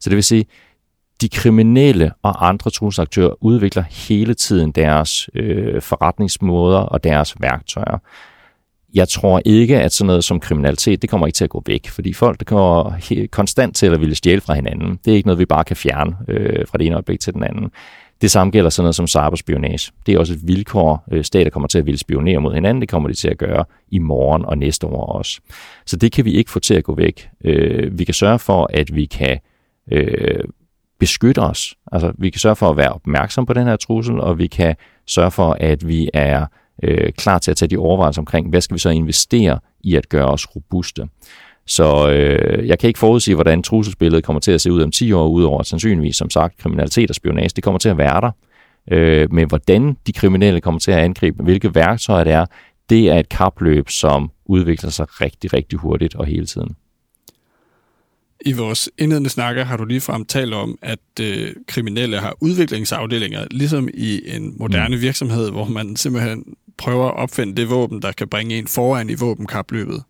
Så 0.00 0.10
det 0.10 0.16
vil 0.16 0.24
sige, 0.24 0.44
de 1.20 1.28
kriminelle 1.28 2.12
og 2.22 2.48
andre 2.48 2.70
trusselaktører 2.70 3.44
udvikler 3.44 3.82
hele 3.82 4.34
tiden 4.34 4.72
deres 4.72 5.30
øh, 5.34 5.82
forretningsmåder 5.82 6.78
og 6.78 7.04
deres 7.04 7.34
værktøjer 7.40 7.98
jeg 8.94 9.08
tror 9.08 9.42
ikke, 9.44 9.80
at 9.80 9.92
sådan 9.92 10.06
noget 10.06 10.24
som 10.24 10.40
kriminalitet, 10.40 11.02
det 11.02 11.10
kommer 11.10 11.26
ikke 11.26 11.36
til 11.36 11.44
at 11.44 11.50
gå 11.50 11.62
væk, 11.66 11.88
fordi 11.88 12.12
folk 12.12 12.38
der 12.38 12.44
kommer 12.44 12.92
konstant 13.32 13.76
til 13.76 13.86
at 13.86 14.00
ville 14.00 14.14
stjæle 14.14 14.40
fra 14.40 14.54
hinanden. 14.54 14.98
Det 15.04 15.10
er 15.10 15.16
ikke 15.16 15.26
noget, 15.26 15.38
vi 15.38 15.44
bare 15.44 15.64
kan 15.64 15.76
fjerne 15.76 16.16
øh, 16.28 16.66
fra 16.66 16.78
det 16.78 16.86
ene 16.86 16.94
øjeblik 16.94 17.20
til 17.20 17.34
den 17.34 17.42
anden. 17.42 17.70
Det 18.20 18.30
samme 18.30 18.50
gælder 18.50 18.70
sådan 18.70 18.84
noget 18.84 18.94
som 18.94 19.06
cyberspionage. 19.06 19.92
Det 20.06 20.14
er 20.14 20.18
også 20.18 20.32
et 20.32 20.46
vilkår, 20.46 21.04
øh, 21.12 21.24
stater 21.24 21.50
kommer 21.50 21.68
til 21.68 21.78
at 21.78 21.86
ville 21.86 21.98
spionere 21.98 22.40
mod 22.40 22.54
hinanden. 22.54 22.80
Det 22.80 22.88
kommer 22.88 23.08
de 23.08 23.14
til 23.14 23.28
at 23.28 23.38
gøre 23.38 23.64
i 23.90 23.98
morgen 23.98 24.44
og 24.44 24.58
næste 24.58 24.86
år 24.86 25.06
også. 25.06 25.40
Så 25.86 25.96
det 25.96 26.12
kan 26.12 26.24
vi 26.24 26.32
ikke 26.32 26.50
få 26.50 26.58
til 26.60 26.74
at 26.74 26.84
gå 26.84 26.94
væk. 26.94 27.28
Øh, 27.44 27.98
vi 27.98 28.04
kan 28.04 28.14
sørge 28.14 28.38
for, 28.38 28.70
at 28.74 28.94
vi 28.94 29.06
kan 29.06 29.38
øh, 29.92 30.44
beskytte 31.00 31.38
os. 31.38 31.74
Altså, 31.92 32.12
vi 32.18 32.30
kan 32.30 32.40
sørge 32.40 32.56
for 32.56 32.70
at 32.70 32.76
være 32.76 32.92
opmærksom 32.92 33.46
på 33.46 33.52
den 33.52 33.66
her 33.66 33.76
trussel, 33.76 34.20
og 34.20 34.38
vi 34.38 34.46
kan 34.46 34.76
sørge 35.06 35.30
for, 35.30 35.56
at 35.60 35.88
vi 35.88 36.10
er 36.14 36.46
øh, 36.82 37.12
klar 37.12 37.38
til 37.38 37.50
at 37.50 37.56
tage 37.56 37.68
de 37.68 37.76
overvejelser 37.76 38.22
omkring, 38.22 38.48
hvad 38.48 38.60
skal 38.60 38.74
vi 38.74 38.78
så 38.78 38.88
investere 38.88 39.58
i 39.84 39.94
at 39.94 40.08
gøre 40.08 40.26
os 40.26 40.56
robuste. 40.56 41.08
Så 41.66 42.10
øh, 42.10 42.68
jeg 42.68 42.78
kan 42.78 42.88
ikke 42.88 42.98
forudsige, 42.98 43.34
hvordan 43.34 43.62
trusselsbilledet 43.62 44.24
kommer 44.24 44.40
til 44.40 44.52
at 44.52 44.60
se 44.60 44.72
ud 44.72 44.82
om 44.82 44.90
10 44.90 45.12
år, 45.12 45.28
udover 45.28 45.60
at 45.60 45.66
sandsynligvis, 45.66 46.16
som 46.16 46.30
sagt, 46.30 46.58
kriminalitet 46.58 47.10
og 47.10 47.14
spionage, 47.14 47.48
det 47.56 47.64
kommer 47.64 47.78
til 47.78 47.88
at 47.88 47.98
være 47.98 48.20
der. 48.20 48.30
Øh, 48.90 49.32
men 49.32 49.48
hvordan 49.48 49.96
de 50.06 50.12
kriminelle 50.12 50.60
kommer 50.60 50.80
til 50.80 50.90
at 50.90 50.98
angribe, 50.98 51.42
hvilke 51.42 51.74
værktøjer 51.74 52.24
det 52.24 52.32
er, 52.32 52.46
det 52.90 53.08
er 53.08 53.18
et 53.18 53.28
kapløb, 53.28 53.88
som 53.88 54.30
udvikler 54.46 54.90
sig 54.90 55.20
rigtig, 55.20 55.52
rigtig 55.52 55.78
hurtigt 55.78 56.14
og 56.14 56.26
hele 56.26 56.46
tiden. 56.46 56.76
I 58.40 58.52
vores 58.52 58.90
indledende 58.98 59.30
snakker 59.30 59.64
har 59.64 59.76
du 59.76 59.84
ligefrem 59.84 60.24
talt 60.24 60.54
om, 60.54 60.78
at 60.82 60.98
øh, 61.20 61.54
kriminelle 61.66 62.18
har 62.18 62.36
udviklingsafdelinger, 62.40 63.46
ligesom 63.50 63.88
i 63.94 64.20
en 64.36 64.54
moderne 64.58 64.96
mm. 64.96 65.02
virksomhed, 65.02 65.50
hvor 65.50 65.64
man 65.64 65.96
simpelthen 65.96 66.44
prøver 66.78 67.08
at 67.08 67.16
opfinde 67.16 67.56
det 67.56 67.70
våben, 67.70 68.02
der 68.02 68.12
kan 68.12 68.28
bringe 68.28 68.58
en 68.58 68.66
foran 68.66 69.10
i 69.10 69.14
våbenkapløbet. 69.14 70.02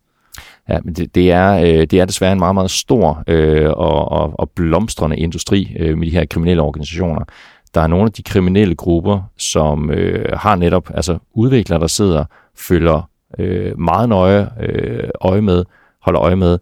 Ja, 0.69 0.79
men 0.83 0.93
det, 0.93 1.15
det, 1.15 1.31
er, 1.31 1.53
øh, 1.53 1.87
det 1.87 1.93
er 1.93 2.05
desværre 2.05 2.31
en 2.31 2.39
meget, 2.39 2.55
meget 2.55 2.71
stor 2.71 3.23
øh, 3.27 3.69
og, 3.69 4.11
og, 4.11 4.39
og 4.39 4.49
blomstrende 4.49 5.17
industri 5.17 5.75
øh, 5.79 5.97
med 5.97 6.07
de 6.07 6.11
her 6.11 6.25
kriminelle 6.25 6.61
organisationer. 6.61 7.25
Der 7.73 7.81
er 7.81 7.87
nogle 7.87 8.05
af 8.05 8.11
de 8.11 8.23
kriminelle 8.23 8.75
grupper, 8.75 9.21
som 9.37 9.91
øh, 9.91 10.37
har 10.37 10.55
netop 10.55 10.91
altså 10.93 11.17
udviklere, 11.33 11.79
der 11.79 11.87
sidder, 11.87 12.25
følger 12.55 13.09
øh, 13.39 13.79
meget 13.79 14.09
nøje 14.09 14.49
øh, 14.61 15.09
øje 15.21 15.41
med, 15.41 15.65
holder 16.01 16.21
øje 16.21 16.35
med, 16.35 16.59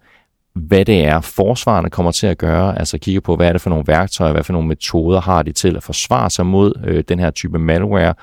hvad 0.54 0.86
det 0.86 1.06
er, 1.06 1.22
forsvarerne 1.22 1.89
kommer 1.89 2.12
til 2.12 2.28
at 2.28 2.38
gøre, 2.38 2.80
altså 2.80 2.98
kigge 2.98 3.22
på, 3.22 3.36
hvad 3.36 3.48
er 3.48 3.52
det 3.52 3.62
for 3.62 3.70
nogle 3.70 3.88
værktøjer, 3.88 4.32
hvad 4.32 4.43
for 4.43 4.54
nogle 4.54 4.67
metoder 4.67 5.22
har 5.22 5.43
de 5.43 5.52
til 5.52 5.76
at 5.76 5.84
forsvare 5.84 6.30
sig 6.30 6.46
mod 6.46 6.74
øh, 6.86 7.04
den 7.10 7.20
her 7.20 7.32
type 7.32 7.60
malware, 7.60 8.13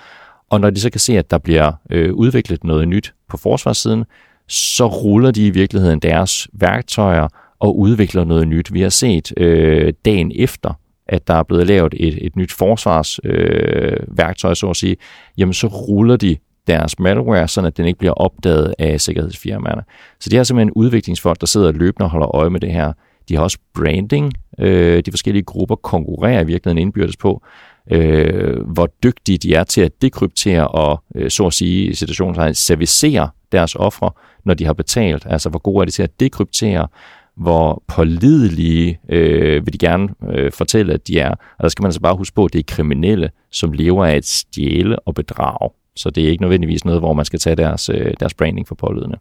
og 0.54 0.60
når 0.60 0.70
de 0.70 0.80
så 0.80 0.90
kan 0.90 1.00
se, 1.00 1.18
at 1.18 1.30
der 1.30 1.38
bliver 1.38 1.72
øh, 1.90 2.12
udviklet 2.12 2.64
noget 2.64 2.88
nyt 2.88 3.14
på 3.28 3.36
forsvarssiden, 3.36 4.04
så 4.48 4.86
ruller 4.86 5.30
de 5.30 5.46
i 5.46 5.50
virkeligheden 5.50 5.98
deres 5.98 6.48
værktøjer 6.52 7.28
og 7.58 7.78
udvikler 7.78 8.24
noget 8.24 8.48
nyt. 8.48 8.72
Vi 8.72 8.80
har 8.80 8.88
set 8.88 9.32
øh, 9.36 9.92
dagen 10.04 10.32
efter, 10.34 10.72
at 11.06 11.28
der 11.28 11.34
er 11.34 11.42
blevet 11.42 11.66
lavet 11.66 11.94
et, 11.96 12.26
et 12.26 12.36
nyt 12.36 12.52
forsvarsværktøj, 12.52 14.50
øh, 14.50 14.56
så 14.56 14.70
at 14.70 14.76
sige, 14.76 14.96
jamen 15.38 15.52
så 15.52 15.66
ruller 15.66 16.16
de 16.16 16.36
deres 16.66 16.98
malware, 16.98 17.48
så 17.48 17.60
at 17.60 17.76
den 17.76 17.86
ikke 17.86 17.98
bliver 17.98 18.12
opdaget 18.12 18.74
af 18.78 19.00
sikkerhedsfirmaerne. 19.00 19.82
Så 20.20 20.30
de 20.30 20.36
har 20.36 20.44
simpelthen 20.44 20.72
udviklingsfolk, 20.72 21.40
der 21.40 21.46
sidder 21.46 21.72
løbende 21.72 22.06
og 22.06 22.10
holder 22.10 22.34
øje 22.34 22.50
med 22.50 22.60
det 22.60 22.72
her. 22.72 22.92
De 23.28 23.36
har 23.36 23.42
også 23.42 23.58
branding. 23.74 24.32
Øh, 24.60 25.02
de 25.06 25.12
forskellige 25.12 25.42
grupper 25.44 25.76
konkurrerer 25.76 26.40
i 26.40 26.46
virkeligheden 26.46 26.78
indbyrdes 26.78 27.16
på, 27.16 27.42
øh, 27.90 28.60
hvor 28.60 28.86
dygtige 29.02 29.38
de 29.38 29.54
er 29.54 29.64
til 29.64 29.80
at 29.80 30.02
dekryptere 30.02 30.68
og, 30.68 31.02
øh, 31.14 31.30
så 31.30 31.46
at 31.46 31.52
sige, 31.52 31.90
i 31.90 31.94
situationen 31.94 32.54
servicere 32.54 33.30
deres 33.52 33.74
ofre, 33.74 34.10
når 34.44 34.54
de 34.54 34.64
har 34.64 34.72
betalt. 34.72 35.26
Altså, 35.26 35.48
hvor 35.48 35.58
gode 35.58 35.82
er 35.82 35.84
de 35.84 35.90
til 35.90 36.02
at 36.02 36.20
dekryptere, 36.20 36.88
hvor 37.36 37.82
pålidelige 37.88 38.98
øh, 39.08 39.66
vil 39.66 39.72
de 39.72 39.78
gerne 39.78 40.08
øh, 40.32 40.52
fortælle, 40.52 40.92
at 40.92 41.08
de 41.08 41.18
er. 41.18 41.30
Og 41.30 41.62
der 41.62 41.68
skal 41.68 41.82
man 41.82 41.88
altså 41.88 42.00
bare 42.00 42.16
huske 42.16 42.34
på, 42.34 42.44
at 42.44 42.52
det 42.52 42.58
er 42.58 42.74
kriminelle, 42.74 43.30
som 43.50 43.72
lever 43.72 44.06
af 44.06 44.16
at 44.16 44.26
stjæle 44.26 44.98
og 44.98 45.14
bedrage. 45.14 45.70
Så 45.96 46.10
det 46.10 46.24
er 46.24 46.28
ikke 46.28 46.42
nødvendigvis 46.42 46.84
noget, 46.84 47.00
hvor 47.00 47.12
man 47.12 47.24
skal 47.24 47.38
tage 47.38 47.56
deres, 47.56 47.88
øh, 47.88 48.14
deres 48.20 48.34
branding 48.34 48.68
for 48.68 48.74
pålydende. 48.74 49.18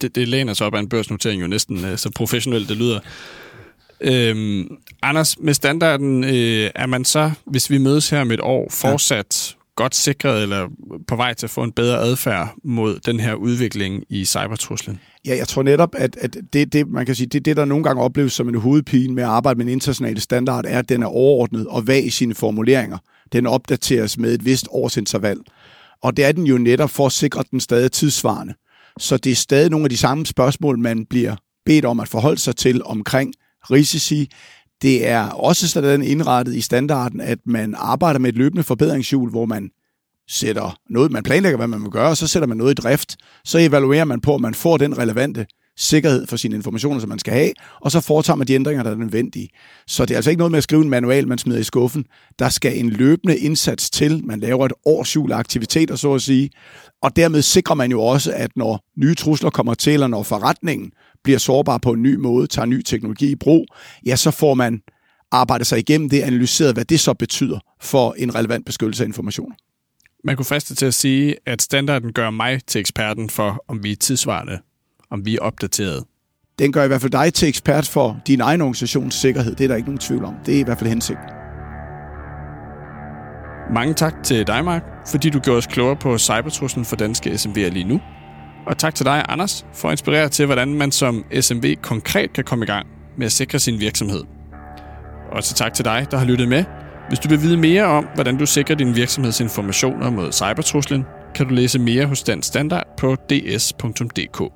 Det, 0.00 0.14
det 0.14 0.28
læner 0.28 0.54
sig 0.54 0.66
op 0.66 0.74
af 0.74 0.80
en 0.80 0.88
børsnotering 0.88 1.42
jo 1.42 1.46
næsten 1.46 1.84
øh, 1.84 1.96
så 1.96 2.10
professionelt 2.16 2.68
det 2.68 2.76
lyder. 2.76 3.00
Øhm, 4.00 4.68
Anders, 5.02 5.38
med 5.38 5.54
standarden 5.54 6.24
øh, 6.24 6.70
er 6.74 6.86
man 6.86 7.04
så, 7.04 7.30
hvis 7.46 7.70
vi 7.70 7.78
mødes 7.78 8.10
her 8.10 8.20
om 8.20 8.30
et 8.30 8.40
år, 8.40 8.68
fortsat 8.70 9.56
ja. 9.56 9.82
godt 9.82 9.94
sikret 9.94 10.42
eller 10.42 10.68
på 11.08 11.16
vej 11.16 11.34
til 11.34 11.46
at 11.46 11.50
få 11.50 11.62
en 11.62 11.72
bedre 11.72 11.98
adfærd 11.98 12.54
mod 12.64 12.98
den 13.06 13.20
her 13.20 13.34
udvikling 13.34 14.04
i 14.08 14.24
cybertruslen? 14.24 15.00
Ja, 15.26 15.36
jeg 15.36 15.48
tror 15.48 15.62
netop, 15.62 15.94
at, 15.96 16.16
at 16.20 16.36
det, 16.52 16.72
det, 16.72 16.88
man 16.88 17.06
kan 17.06 17.14
sige, 17.14 17.26
det, 17.26 17.44
det, 17.44 17.56
der 17.56 17.64
nogle 17.64 17.84
gange 17.84 18.02
opleves 18.02 18.32
som 18.32 18.48
en 18.48 18.54
hovedpine 18.54 19.14
med 19.14 19.22
at 19.22 19.28
arbejde 19.28 19.58
med 19.58 19.66
en 19.66 19.72
international 19.72 20.20
standard, 20.20 20.64
er, 20.68 20.78
at 20.78 20.88
den 20.88 21.02
er 21.02 21.06
overordnet 21.06 21.66
og 21.66 21.86
vag 21.86 22.06
i 22.06 22.10
sine 22.10 22.34
formuleringer. 22.34 22.98
Den 23.32 23.46
opdateres 23.46 24.18
med 24.18 24.34
et 24.34 24.44
vist 24.44 24.68
årsinterval. 24.70 25.38
Og 26.02 26.16
det 26.16 26.24
er 26.24 26.32
den 26.32 26.46
jo 26.46 26.58
netop 26.58 26.90
for 26.90 27.06
at 27.06 27.12
sikre 27.12 27.44
den 27.50 27.60
stadig 27.60 27.92
tidsvarende. 27.92 28.54
Så 28.98 29.16
det 29.16 29.32
er 29.32 29.36
stadig 29.36 29.70
nogle 29.70 29.84
af 29.84 29.90
de 29.90 29.96
samme 29.96 30.26
spørgsmål, 30.26 30.78
man 30.78 31.06
bliver 31.06 31.36
bedt 31.66 31.84
om 31.84 32.00
at 32.00 32.08
forholde 32.08 32.40
sig 32.40 32.56
til 32.56 32.84
omkring 32.84 33.34
risici. 33.70 34.30
Det 34.82 35.08
er 35.08 35.28
også 35.28 35.68
sådan 35.68 36.02
indrettet 36.02 36.54
i 36.54 36.60
standarden, 36.60 37.20
at 37.20 37.38
man 37.46 37.74
arbejder 37.78 38.18
med 38.18 38.28
et 38.28 38.36
løbende 38.36 38.62
forbedringshjul, 38.62 39.30
hvor 39.30 39.46
man 39.46 39.70
sætter 40.28 40.78
noget, 40.90 41.12
man 41.12 41.22
planlægger, 41.22 41.56
hvad 41.56 41.68
man 41.68 41.82
vil 41.82 41.90
gøre, 41.90 42.08
og 42.08 42.16
så 42.16 42.26
sætter 42.26 42.46
man 42.46 42.56
noget 42.56 42.70
i 42.70 42.82
drift. 42.82 43.16
Så 43.44 43.58
evaluerer 43.58 44.04
man 44.04 44.20
på, 44.20 44.34
at 44.34 44.40
man 44.40 44.54
får 44.54 44.76
den 44.76 44.98
relevante 44.98 45.46
sikkerhed 45.78 46.26
for 46.26 46.36
sine 46.36 46.56
informationer, 46.56 47.00
som 47.00 47.08
man 47.08 47.18
skal 47.18 47.32
have, 47.32 47.52
og 47.80 47.92
så 47.92 48.00
foretager 48.00 48.36
man 48.36 48.46
de 48.46 48.54
ændringer, 48.54 48.82
der 48.82 48.90
er 48.90 48.94
nødvendige. 48.94 49.48
Så 49.86 50.04
det 50.04 50.10
er 50.10 50.16
altså 50.16 50.30
ikke 50.30 50.38
noget 50.38 50.50
med 50.50 50.58
at 50.58 50.62
skrive 50.62 50.82
en 50.82 50.90
manual, 50.90 51.28
man 51.28 51.38
smider 51.38 51.60
i 51.60 51.64
skuffen. 51.64 52.04
Der 52.38 52.48
skal 52.48 52.78
en 52.78 52.90
løbende 52.90 53.38
indsats 53.38 53.90
til. 53.90 54.26
Man 54.26 54.40
laver 54.40 54.66
et 54.66 54.72
årsjul 54.84 55.32
af 55.32 55.36
aktiviteter, 55.36 55.96
så 55.96 56.14
at 56.14 56.22
sige, 56.22 56.50
og 57.02 57.16
dermed 57.16 57.42
sikrer 57.42 57.74
man 57.74 57.90
jo 57.90 58.02
også, 58.02 58.32
at 58.32 58.50
når 58.56 58.84
nye 58.98 59.14
trusler 59.14 59.50
kommer 59.50 59.74
til, 59.74 59.92
eller 59.92 60.06
når 60.06 60.22
forretningen 60.22 60.92
bliver 61.26 61.38
sårbar 61.38 61.78
på 61.78 61.92
en 61.92 62.02
ny 62.02 62.14
måde, 62.14 62.46
tager 62.46 62.66
ny 62.66 62.82
teknologi 62.82 63.30
i 63.30 63.36
brug, 63.36 63.66
ja, 64.06 64.16
så 64.16 64.30
får 64.30 64.54
man 64.54 64.82
arbejdet 65.30 65.66
sig 65.66 65.78
igennem 65.78 66.10
det, 66.10 66.22
analyseret, 66.22 66.74
hvad 66.74 66.84
det 66.84 67.00
så 67.00 67.14
betyder 67.14 67.58
for 67.80 68.14
en 68.18 68.34
relevant 68.34 68.66
beskyttelse 68.66 69.04
af 69.04 69.08
informationer. 69.08 69.54
Man 70.24 70.36
kunne 70.36 70.44
friste 70.44 70.74
til 70.74 70.86
at 70.86 70.94
sige, 70.94 71.36
at 71.46 71.62
standarden 71.62 72.12
gør 72.12 72.30
mig 72.30 72.60
til 72.66 72.78
eksperten 72.78 73.30
for, 73.30 73.64
om 73.68 73.84
vi 73.84 73.92
er 73.92 73.96
tidsvarende 73.96 74.58
om 75.10 75.24
vi 75.24 75.36
er 75.36 75.40
opdateret. 75.40 76.04
Den 76.58 76.72
gør 76.72 76.84
i 76.84 76.86
hvert 76.86 77.00
fald 77.00 77.12
dig 77.12 77.34
til 77.34 77.48
ekspert 77.48 77.88
for 77.88 78.20
din 78.26 78.40
egen 78.40 78.60
organisations 78.60 79.14
sikkerhed. 79.14 79.54
Det 79.54 79.64
er 79.64 79.68
der 79.68 79.76
ikke 79.76 79.88
nogen 79.88 79.98
tvivl 79.98 80.24
om. 80.24 80.34
Det 80.46 80.54
er 80.56 80.60
i 80.60 80.62
hvert 80.62 80.78
fald 80.78 80.88
hensigten. 80.88 81.24
Mange 83.74 83.94
tak 83.94 84.22
til 84.24 84.46
dig, 84.46 84.64
Mark, 84.64 84.82
fordi 85.10 85.30
du 85.30 85.38
gjorde 85.38 85.58
os 85.58 85.66
klogere 85.66 85.96
på 85.96 86.18
cybertruslen 86.18 86.84
for 86.84 86.96
danske 86.96 87.30
SMV'er 87.30 87.68
lige 87.68 87.84
nu. 87.84 88.00
Og 88.66 88.78
tak 88.78 88.94
til 88.94 89.06
dig, 89.06 89.24
Anders, 89.28 89.66
for 89.74 89.88
at 89.88 89.92
inspirere 89.92 90.28
til, 90.28 90.46
hvordan 90.46 90.74
man 90.74 90.92
som 90.92 91.24
SMV 91.40 91.76
konkret 91.82 92.32
kan 92.32 92.44
komme 92.44 92.64
i 92.64 92.66
gang 92.66 92.86
med 93.16 93.26
at 93.26 93.32
sikre 93.32 93.58
sin 93.58 93.80
virksomhed. 93.80 94.24
Og 95.32 95.42
så 95.42 95.54
tak 95.54 95.74
til 95.74 95.84
dig, 95.84 96.06
der 96.10 96.16
har 96.16 96.26
lyttet 96.26 96.48
med. 96.48 96.64
Hvis 97.08 97.18
du 97.18 97.28
vil 97.28 97.40
vide 97.40 97.56
mere 97.56 97.84
om, 97.84 98.08
hvordan 98.14 98.36
du 98.36 98.46
sikrer 98.46 98.76
din 98.76 98.96
virksomheds 98.96 99.40
informationer 99.40 100.10
mod 100.10 100.32
cybertruslen, 100.32 101.04
kan 101.34 101.48
du 101.48 101.54
læse 101.54 101.78
mere 101.78 102.06
hos 102.06 102.22
den 102.22 102.42
Standard 102.42 102.86
på 102.98 103.16
ds.dk. 103.30 104.52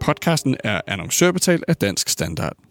Podcasten 0.00 0.56
er 0.64 0.80
annoncørbetalt 0.86 1.64
af 1.68 1.76
Dansk 1.76 2.08
Standard. 2.08 2.69